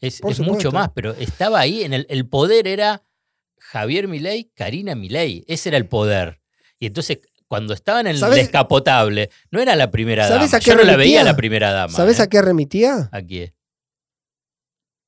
[0.00, 3.02] es, es mucho más, pero estaba ahí, en el, el poder era
[3.58, 5.44] Javier Milei, Karina Milei.
[5.46, 6.40] Ese era el poder.
[6.78, 10.44] Y entonces, cuando estaba en el descapotable, no era la primera dama.
[10.44, 11.92] A qué Yo no la veía la primera dama.
[11.92, 12.28] ¿Sabes a ¿eh?
[12.28, 13.08] qué remitía?
[13.12, 13.54] ¿A qué?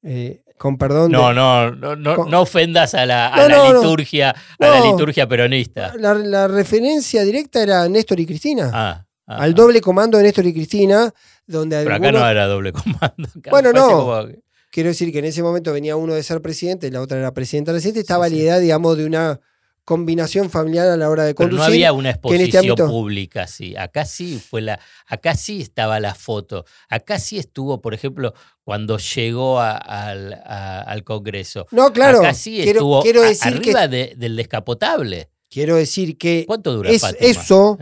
[0.02, 1.10] Eh, con perdón.
[1.10, 3.32] No, no, no, no, ofendas a la,
[3.72, 5.92] liturgia, a la liturgia peronista.
[5.98, 8.70] La, referencia directa era Néstor y Cristina.
[8.72, 9.54] Ah, ah al ah.
[9.54, 11.12] doble comando de Néstor y Cristina,
[11.48, 13.28] donde Pero acá no era doble comando.
[13.50, 14.24] bueno, no.
[14.70, 17.72] Quiero decir que en ese momento venía uno de ser presidente, la otra era presidenta
[17.72, 19.40] reciente, estaba la idea, digamos, de una
[19.84, 21.58] combinación familiar a la hora de conducir.
[21.58, 23.74] Pero no había una este exposición pública, sí.
[23.76, 26.64] Acá sí fue la, acá sí estaba la foto.
[26.88, 31.66] Acá sí estuvo, por ejemplo, cuando llegó al Congreso.
[31.70, 32.20] No, claro.
[32.20, 35.28] Acá sí estuvo quiero decir arriba del descapotable.
[35.48, 37.76] Quiero decir que ¿Cuánto dura es eso,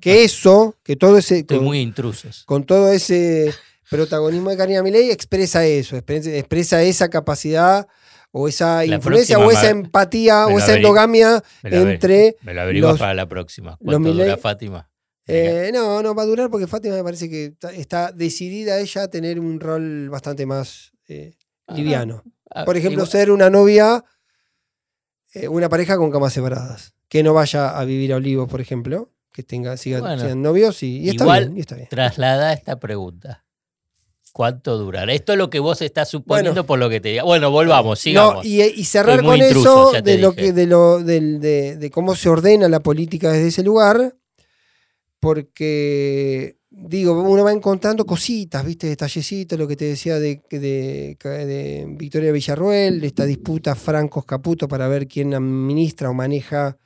[0.00, 2.44] que eso, que todo ese Estoy muy intrusos.
[2.44, 3.52] Con todo ese
[3.90, 7.88] protagonismo de Karina Milei expresa eso, expresa esa capacidad
[8.38, 12.36] o esa influencia o esa empatía o esa endogamia entre.
[12.42, 13.78] Me lo averiguo para la próxima.
[13.82, 14.90] ¿Cuánto dura Fátima?
[15.26, 19.08] Eh, no, no va a durar porque Fátima me parece que está, decidida ella a
[19.08, 21.34] tener un rol bastante más eh,
[21.74, 22.22] liviano.
[22.50, 24.04] Ah, Por ejemplo, ser una novia,
[25.32, 26.94] eh, una pareja con camas separadas.
[27.08, 29.10] Que no vaya a vivir a Olivos, por ejemplo.
[29.32, 31.88] Que tenga, siga, sean novios y, está bien, y está bien.
[31.88, 33.45] Traslada esta pregunta.
[34.36, 35.14] ¿Cuánto durará?
[35.14, 37.22] Esto es lo que vos estás suponiendo por lo que te diga.
[37.22, 38.44] Bueno, volvamos, sigamos.
[38.44, 43.32] y, cerrar con eso de, lo que, de, lo, de, cómo se ordena la política
[43.32, 44.14] desde ese lugar,
[45.20, 48.88] porque, digo, uno va encontrando cositas, ¿viste?
[48.88, 55.32] Detallecitos, lo que te decía de, de, Victoria Villarruel, esta disputa Francos-Caputo para ver quién
[55.32, 56.76] administra o maneja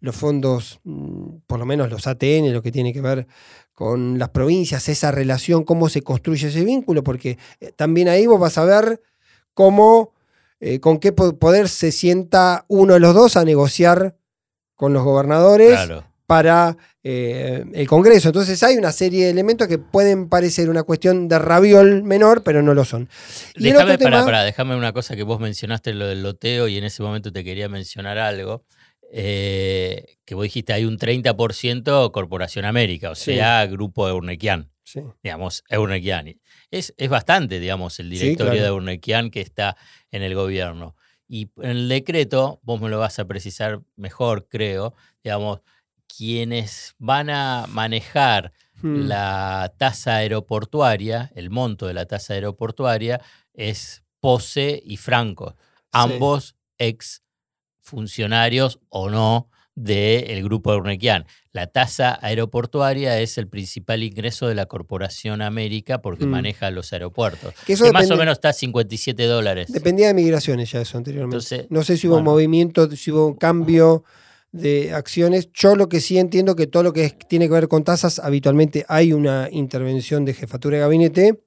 [0.00, 3.26] los fondos, mm, por lo menos los ATN, lo que tiene que ver
[3.72, 8.40] con las provincias, esa relación, cómo se construye ese vínculo, porque eh, también ahí vos
[8.40, 9.00] vas a ver
[9.54, 10.14] cómo,
[10.60, 14.16] eh, con qué poder se sienta uno de los dos a negociar
[14.74, 15.78] con los gobernadores
[16.26, 18.28] para eh, el Congreso.
[18.28, 22.62] Entonces hay una serie de elementos que pueden parecer una cuestión de raviol menor, pero
[22.62, 23.08] no lo son.
[23.56, 23.96] déjame,
[24.44, 27.68] déjame una cosa que vos mencionaste, lo del loteo, y en ese momento te quería
[27.68, 28.64] mencionar algo.
[29.10, 34.70] Eh, que vos dijiste hay un 30% Corporación América, o sea, Grupo Eurnequian.
[34.84, 35.00] Sí.
[35.22, 36.40] Digamos, Eurnequian.
[36.70, 39.76] Es, es bastante, digamos, el directorio de Eurnequian que está
[40.10, 40.96] en el gobierno.
[41.26, 45.60] Y en el decreto, vos me lo vas a precisar mejor, creo, digamos,
[46.06, 49.06] quienes van a manejar hmm.
[49.06, 53.20] la tasa aeroportuaria, el monto de la tasa aeroportuaria,
[53.52, 55.54] es Pose y Franco,
[55.92, 57.22] ambos ex
[57.88, 61.24] funcionarios o no del grupo Urnequian.
[61.52, 66.30] La tasa aeroportuaria es el principal ingreso de la Corporación América porque Mm.
[66.30, 67.54] maneja los aeropuertos.
[67.64, 69.70] Que eso que más o menos está a 57 dólares.
[69.70, 71.36] Dependía de migraciones ya eso anteriormente.
[71.36, 72.30] Entonces, no sé si hubo bueno.
[72.32, 74.02] movimiento, si hubo un cambio
[74.50, 75.50] de acciones.
[75.52, 78.84] Yo lo que sí entiendo que todo lo que tiene que ver con tasas, habitualmente
[78.88, 81.40] hay una intervención de jefatura de gabinete.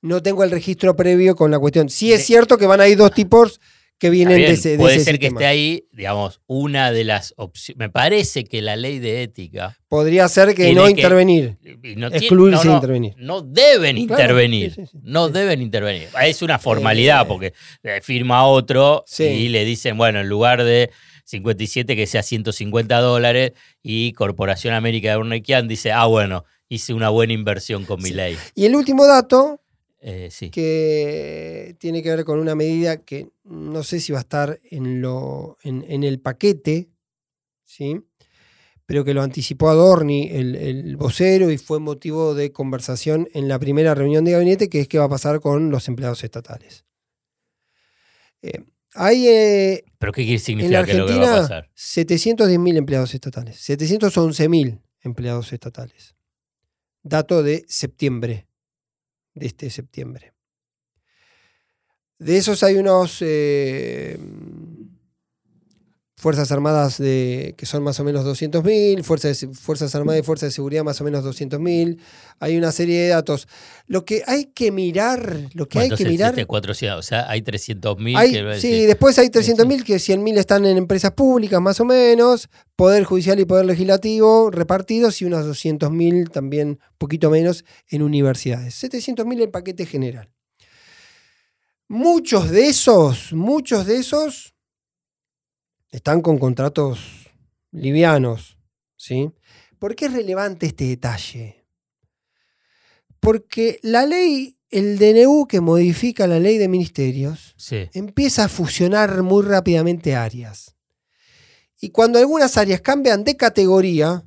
[0.00, 1.88] No tengo el registro previo con la cuestión.
[1.90, 3.60] Sí es cierto que van a ir dos tipos
[4.02, 7.04] que vienen bien, de ese, de puede ese ser que esté ahí, digamos, una de
[7.04, 7.78] las opciones.
[7.78, 9.78] Me parece que la ley de ética.
[9.86, 11.56] Podría ser que no que- intervenir.
[11.96, 13.14] no Excluirse no, no, de intervenir.
[13.16, 14.74] No deben Claro, intervenir.
[14.74, 14.98] sí, sí, sí.
[15.04, 16.08] No deben intervenir.
[16.24, 17.52] Es una formalidad Eh, porque
[17.84, 20.90] eh, firma otro y le dicen, bueno, en lugar de
[21.24, 23.52] 57 que sea 150 dólares
[23.84, 28.36] y Corporación América de Urnequian dice, ah, bueno, hice una buena inversión con mi ley.
[28.56, 29.60] Y el último dato,
[30.04, 30.50] Eh, sí.
[30.50, 35.00] que tiene que ver con una medida que no sé si va a estar en,
[35.00, 36.90] lo, en, en el paquete,
[37.62, 38.02] ¿sí?
[38.84, 43.58] pero que lo anticipó Adorni, el, el vocero, y fue motivo de conversación en la
[43.58, 46.84] primera reunión de gabinete, que es qué va a pasar con los empleados estatales.
[48.42, 51.70] Eh, hay eh, ¿Pero qué quiere en la significar que lo que va a pasar?
[51.74, 56.14] 710.000 empleados estatales, 711.000 empleados estatales.
[57.02, 58.46] Dato de septiembre,
[59.34, 60.34] de este septiembre.
[62.18, 64.16] De esos hay unos eh,
[66.22, 70.52] Fuerzas Armadas de, que son más o menos 200.000, Fuerzas, Fuerzas Armadas y Fuerzas de
[70.52, 71.98] Seguridad más o menos 200.000.
[72.38, 73.48] Hay una serie de datos.
[73.88, 76.46] Lo que hay que mirar, lo que hay que mirar...
[76.46, 80.76] 400, o sea, hay 300.000 Hay- que sí, después hay 300.000 que 100.000 están en
[80.76, 86.78] empresas públicas más o menos, Poder Judicial y Poder Legislativo repartidos y unos 200.000 también,
[86.98, 88.80] poquito menos, en universidades.
[88.80, 90.30] 700.000 el paquete general.
[91.88, 94.51] Muchos de esos, muchos de esos
[95.92, 97.28] están con contratos
[97.70, 98.58] livianos,
[98.96, 99.30] ¿sí?
[99.78, 101.64] ¿Por qué es relevante este detalle?
[103.20, 107.88] Porque la ley, el DNU que modifica la ley de ministerios, sí.
[107.92, 110.74] empieza a fusionar muy rápidamente áreas.
[111.80, 114.24] Y cuando algunas áreas cambian de categoría,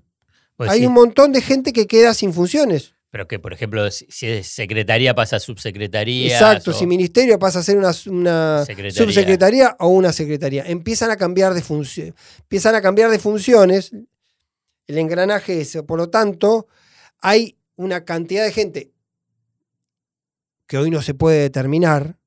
[0.55, 2.94] Pues hay sí, un montón de gente que queda sin funciones.
[3.15, 6.33] Pero que, por ejemplo, si es secretaría pasa a subsecretaría.
[6.33, 8.91] Exacto, o- si ministerio pasa a ser una, una Secretaría.
[9.05, 10.65] subsecretaría o una secretaría.
[10.65, 13.91] Empiezan a cambiar de función, empiezan a cambiar de funciones.
[14.85, 16.67] El engranaje es, por lo tanto,
[17.21, 18.91] hay una cantidad de gente
[20.67, 22.17] que hoy no se puede determinar,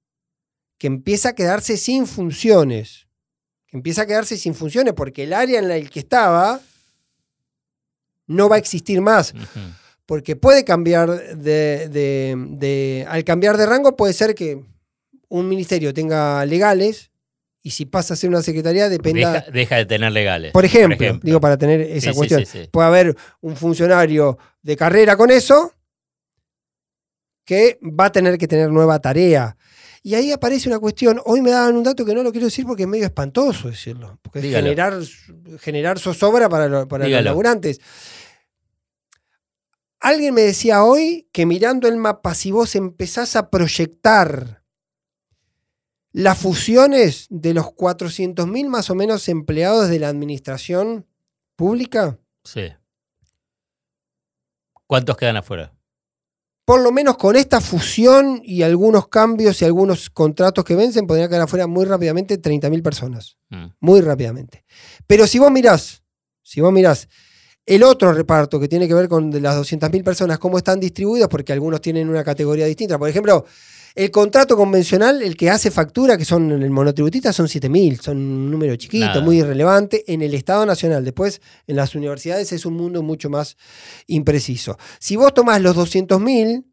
[0.78, 3.09] que empieza a quedarse sin funciones.
[3.66, 6.62] Que empieza a quedarse sin funciones porque el área en la que estaba
[8.26, 9.34] no va a existir más.
[10.09, 14.65] Porque puede cambiar de, de- de- al cambiar de rango puede ser que
[15.29, 17.11] un ministerio tenga legales
[17.63, 20.53] y si pasa a ser una secretaría dependa, Deja, deja de tener legales.
[20.53, 22.69] por, ejemplo, digo para tener esa Sí, cuestión, sí, sí.
[22.73, 25.75] puede haber un funcionario de carrera con eso
[27.45, 29.57] que va a tener que tener nueva tarea.
[30.03, 32.65] Y ahí aparece una cuestión, hoy me daban un dato que no lo quiero decir
[32.65, 34.95] porque es medio espantoso decirlo, porque es generar,
[35.61, 37.81] generar zozobra para, lo- para los laburantes.
[40.01, 44.63] Alguien me decía hoy que mirando el mapa, si vos empezás a proyectar
[46.13, 51.07] las fusiones de los 400.000 más o menos empleados de la administración
[51.57, 52.73] pública, Sí.
[54.87, 55.75] ¿Cuántos quedan afuera?
[56.65, 61.31] por lo menos con esta fusión y algunos cambios y algunos contratos que vencen, podrían
[61.31, 63.39] quedar afuera muy rápidamente 30.000 personas.
[63.49, 63.69] Mm.
[63.81, 64.67] Muy rápidamente.
[65.07, 66.03] Pero si vos mirás,
[66.43, 67.09] si vos mirás
[67.69, 71.29] el otro reparto que tiene que ver con de las 200.000 personas, cómo están distribuidos,
[71.29, 72.99] porque algunos tienen una categoría distinta.
[72.99, 73.45] Por ejemplo,
[73.95, 78.51] el contrato convencional, el que hace factura, que son el monotributista, son 7.000, son un
[78.51, 79.21] número chiquito, Nada.
[79.21, 81.05] muy irrelevante en el Estado Nacional.
[81.05, 83.59] Después, en las universidades es un mundo mucho más
[84.07, 84.79] impreciso.
[84.99, 86.64] Si vos tomás los 200.000,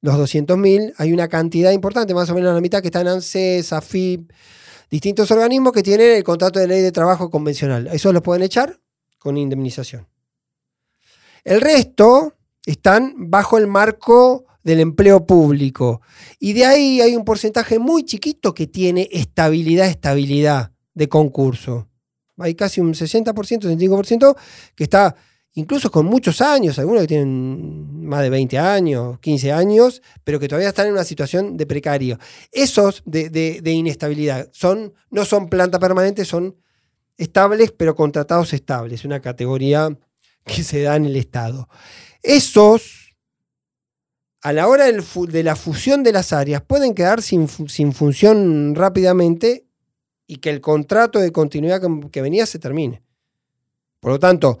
[0.00, 3.72] los 200.000, hay una cantidad importante, más o menos la mitad, que están en ANSES,
[3.72, 4.30] AFIP,
[4.88, 7.88] distintos organismos que tienen el contrato de ley de trabajo convencional.
[7.88, 8.78] Esos los pueden echar
[9.18, 10.06] con indemnización.
[11.46, 12.34] El resto
[12.66, 16.00] están bajo el marco del empleo público.
[16.40, 21.88] Y de ahí hay un porcentaje muy chiquito que tiene estabilidad, estabilidad de concurso.
[22.38, 24.36] Hay casi un 60%, 65%
[24.74, 25.14] que está
[25.54, 30.48] incluso con muchos años, algunos que tienen más de 20 años, 15 años, pero que
[30.48, 32.18] todavía están en una situación de precario.
[32.50, 36.56] Esos de, de- de inestabilidad son, no son planta permanente, son
[37.16, 39.96] estables, pero contratados estables, una categoría
[40.46, 41.68] que se da en el Estado.
[42.22, 43.16] Esos,
[44.40, 49.66] a la hora de la fusión de las áreas, pueden quedar sin, sin función rápidamente
[50.26, 53.02] y que el contrato de continuidad que, que venía se termine.
[54.00, 54.58] Por lo tanto,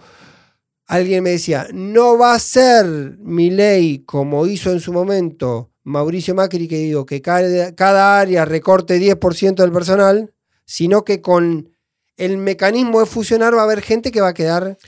[0.86, 2.86] alguien me decía, no va a ser
[3.18, 8.44] mi ley como hizo en su momento Mauricio Macri, que digo que cada, cada área
[8.44, 10.34] recorte 10% del personal,
[10.64, 11.70] sino que con
[12.16, 14.78] el mecanismo de fusionar va a haber gente que va a quedar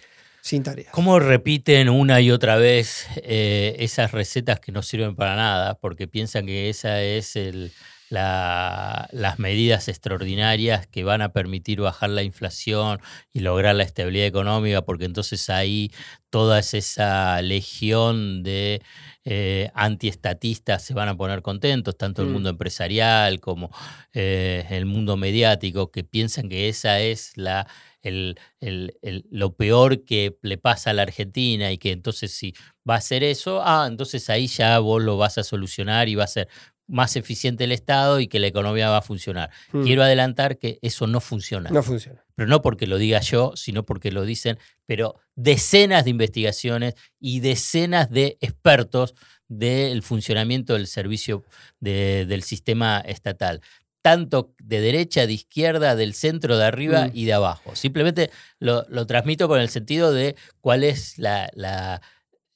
[0.48, 0.92] sin tareas.
[0.92, 5.74] ¿Cómo repiten una y otra vez eh, esas recetas que no sirven para nada?
[5.74, 7.72] Porque piensan que esa es el,
[8.10, 13.00] la- las medidas extraordinarias que van a permitir bajar la inflación
[13.32, 15.90] y lograr la estabilidad económica, porque entonces ahí
[16.30, 18.80] toda esa legión de
[19.24, 22.32] eh, antiestatistas se van a poner contentos, tanto el Mm.
[22.32, 23.70] mundo empresarial como
[24.14, 27.66] eh, el mundo mediático, que piensan que esa es la,
[28.08, 32.54] el- el- el- lo peor que le pasa a la Argentina y que entonces si
[32.88, 36.24] va a ser eso, ah, entonces ahí ya vos lo vas a solucionar y va
[36.24, 36.48] a ser
[36.90, 39.50] más eficiente el Estado y que la economía va a funcionar.
[39.72, 39.82] Mm.
[39.82, 41.68] Quiero adelantar que eso no funciona.
[41.68, 42.24] No funciona.
[42.34, 47.40] Pero no porque lo diga yo, sino porque lo dicen, pero decenas de investigaciones y
[47.40, 49.14] decenas de expertos
[49.48, 51.42] del funcionamiento del servicio
[51.80, 53.60] de- del sistema estatal.
[54.02, 57.10] Tanto de derecha, de izquierda, del centro, de arriba Mm.
[57.14, 57.74] y de abajo.
[57.76, 58.30] Simplemente
[58.60, 62.00] lo, lo transmito con el sentido de cuál es la, la-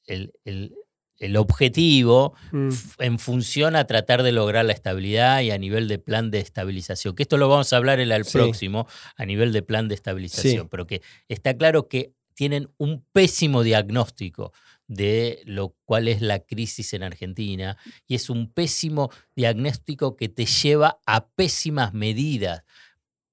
[0.07, 0.75] el, el-
[1.19, 2.71] el objetivo Mm.
[2.99, 7.15] en función a tratar de lograr la estabilidad y a nivel de plan de estabilización.
[7.15, 8.33] Que esto lo vamos a hablar en el Sí.
[8.39, 10.69] próximo, a nivel de plan de estabilización, Sí.
[10.71, 14.53] pero que está claro que tienen un pésimo diagnóstico
[14.95, 17.77] de lo cual es la crisis en Argentina
[18.07, 22.63] y es un pésimo diagnóstico que te lleva a pésimas medidas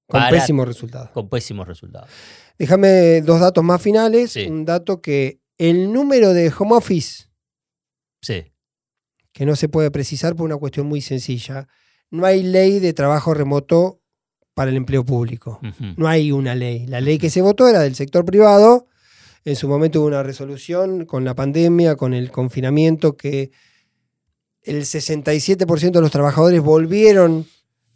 [0.06, 1.10] Con para- pésimos resultados.
[1.10, 2.08] con pésimos resultados.
[2.58, 4.32] Déjame dos datos más finales.
[4.32, 4.46] Sí.
[4.46, 7.24] Un dato que el número de home office,
[8.22, 8.52] Sí,
[9.32, 11.68] que no se puede precisar por una cuestión muy sencilla.
[12.10, 14.02] No hay ley de trabajo remoto
[14.52, 15.58] para el empleo público.
[15.96, 16.86] No hay una ley.
[16.86, 18.88] La ley que se votó era del sector privado.
[19.44, 23.50] En su momento hubo una resolución con la pandemia, con el confinamiento, que
[24.62, 27.46] el 67% de los trabajadores volvieron,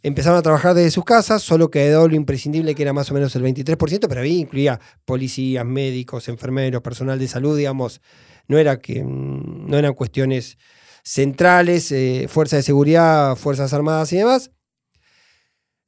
[0.01, 3.35] empezaron a trabajar desde sus casas, solo quedó lo imprescindible que era más o menos
[3.35, 8.01] el 23%, pero ahí incluía policías, médicos, enfermeros, personal de salud, digamos,
[8.47, 10.57] no, era que, mm, no eran cuestiones
[11.03, 14.51] centrales, eh, fuerzas de seguridad, fuerzas armadas y demás.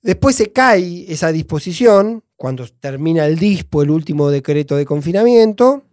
[0.03, 5.83] Después se cae esa disposición cuando termina el DISPO, el último decreto de confinamiento,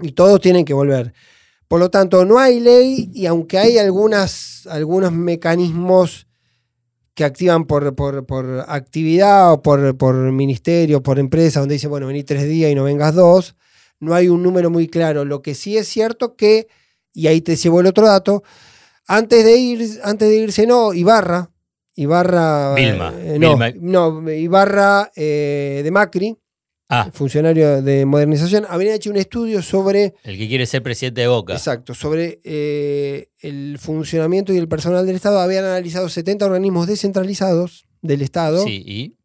[0.00, 1.12] y todos tienen que volver.
[1.66, 6.26] Por lo tanto, no hay ley y aunque hay algunas, algunos mecanismos
[7.14, 12.22] que activan por, por- actividad o por, por ministerio, por empresa, donde dice, bueno, vení
[12.22, 13.56] tres días y no vengas dos,
[13.98, 15.24] no hay un número muy claro.
[15.24, 16.68] Lo que sí es cierto que,
[17.12, 18.44] y ahí te llevo el otro dato,
[19.08, 21.50] antes de, ir, antes de irse, no, Ibarra,
[22.00, 22.74] Ibarra...
[22.74, 23.72] Vilma, eh, no, Vilma.
[23.80, 26.36] no, Ibarra eh, de Macri,
[26.90, 31.26] Ah, funcionario de modernización, habría hecho un estudio sobre, el que quiere ser presidente de
[31.26, 31.52] Boca.
[31.52, 35.38] exacto, sobre eh, el funcionamiento y el personal del Estado.
[35.38, 39.18] Habían analizado 70 organismos descentralizados del Estado Sí, y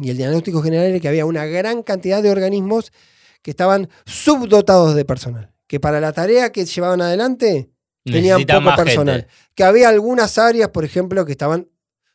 [0.00, 2.90] y el diagnóstico general era que había una gran cantidad de organismos
[3.42, 7.70] que estaban subdotados de personal, que para la tarea que llevaban adelante
[8.04, 9.20] tenían necesita poco personal.
[9.20, 9.34] gente.
[9.54, 11.68] Que había algunas áreas, por ejemplo, que estaban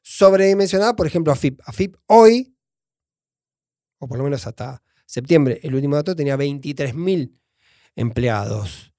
[0.06, 1.60] sobredimensionadas, por ejemplo, AFIP.
[1.66, 2.56] AFIP hoy,
[3.98, 7.34] o por lo menos hasta septiembre, el último dato tenía 23.000
[7.96, 8.94] empleados,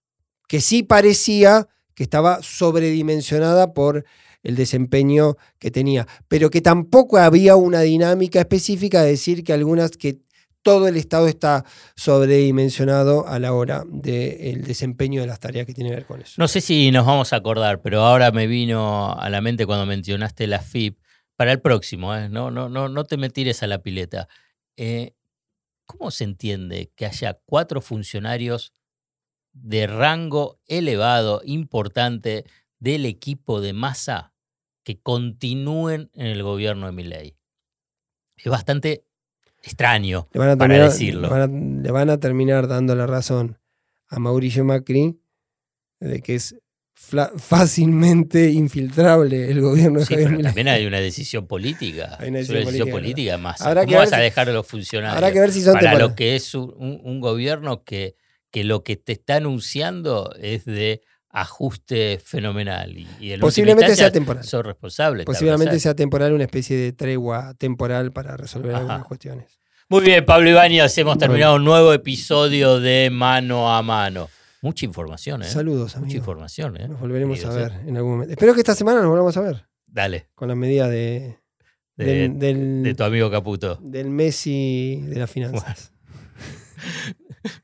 [0.49, 4.05] que sí parecía que estaba sobredimensionada por
[4.43, 9.93] el desempeño que tenía, pero que tampoco había una dinámica específica de decir que algunas
[9.93, 10.21] que
[10.67, 11.65] todo el Estado está
[11.95, 16.35] sobredimensionado a la hora del desempeño de las tareas que tienen que ver con eso.
[16.39, 19.87] No sé si nos vamos a acordar, pero ahora me vino a la mente cuando
[19.87, 20.99] mencionaste la FIP.
[21.37, 22.29] Para el próximo, ¿eh?
[22.29, 24.27] no, no, no, no te me tires a la pileta.
[24.77, 25.15] Eh,
[25.85, 28.73] ¿Cómo se entiende que haya cuatro funcionarios
[29.53, 32.45] de rango elevado, importante,
[32.81, 34.33] del equipo de masa
[34.83, 37.37] que continúen en el gobierno de Milei?
[38.37, 39.06] Es bastante
[39.67, 41.23] extraño Le van a para decirlo.
[41.23, 43.59] le van a- le van a terminar dando la razón
[44.09, 45.19] a Mauricio Macri
[46.01, 46.55] de que es
[47.39, 52.17] fácilmente infiltrable el gobierno de Sí, Javier pero también hay una decisión política.
[52.21, 53.61] Hay una decisión política, política más.
[53.61, 55.15] Habrá que ¿Cómo vas a dejar a los funcionarios?
[55.17, 58.17] Habrá que ver si son para lo que es un, un- un gobierno que,
[58.51, 61.03] que lo que te está anunciando es de
[61.39, 62.97] ajuste fenomenal.
[62.97, 64.43] Y, y en Posiblemente sea temporal.
[64.45, 65.25] Son responsables.
[65.27, 68.81] te Posiblemente sea temporal, una especie de tregua temporal para resolver Ajá.
[68.81, 69.61] algunas cuestiones.
[69.89, 74.29] Muy bien, Pablo Ibáñez, hemos terminado un nuevo episodio de Mano a Mano.
[74.63, 75.45] Mucha información, ¿eh?
[75.45, 76.15] Saludos, Mucha amigos.
[76.17, 76.89] información, ¿eh?
[76.89, 78.33] Nos volveremos a ver en algún momento.
[78.33, 81.39] Espero que esta semana nos volvamos a ver Dale, con las medidas de,
[81.97, 83.79] de, del, del, de tu amigo Caputo.
[83.83, 85.93] del Messi de las finanzas.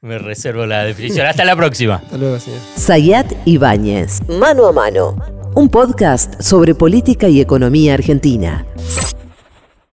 [0.00, 1.26] Me reservo la definición.
[1.26, 1.96] Hasta la próxima.
[1.96, 2.60] Hasta luego, señor.
[2.76, 5.16] Sayat Ibáñez, Mano a Mano,
[5.54, 8.64] un podcast sobre política y economía argentina.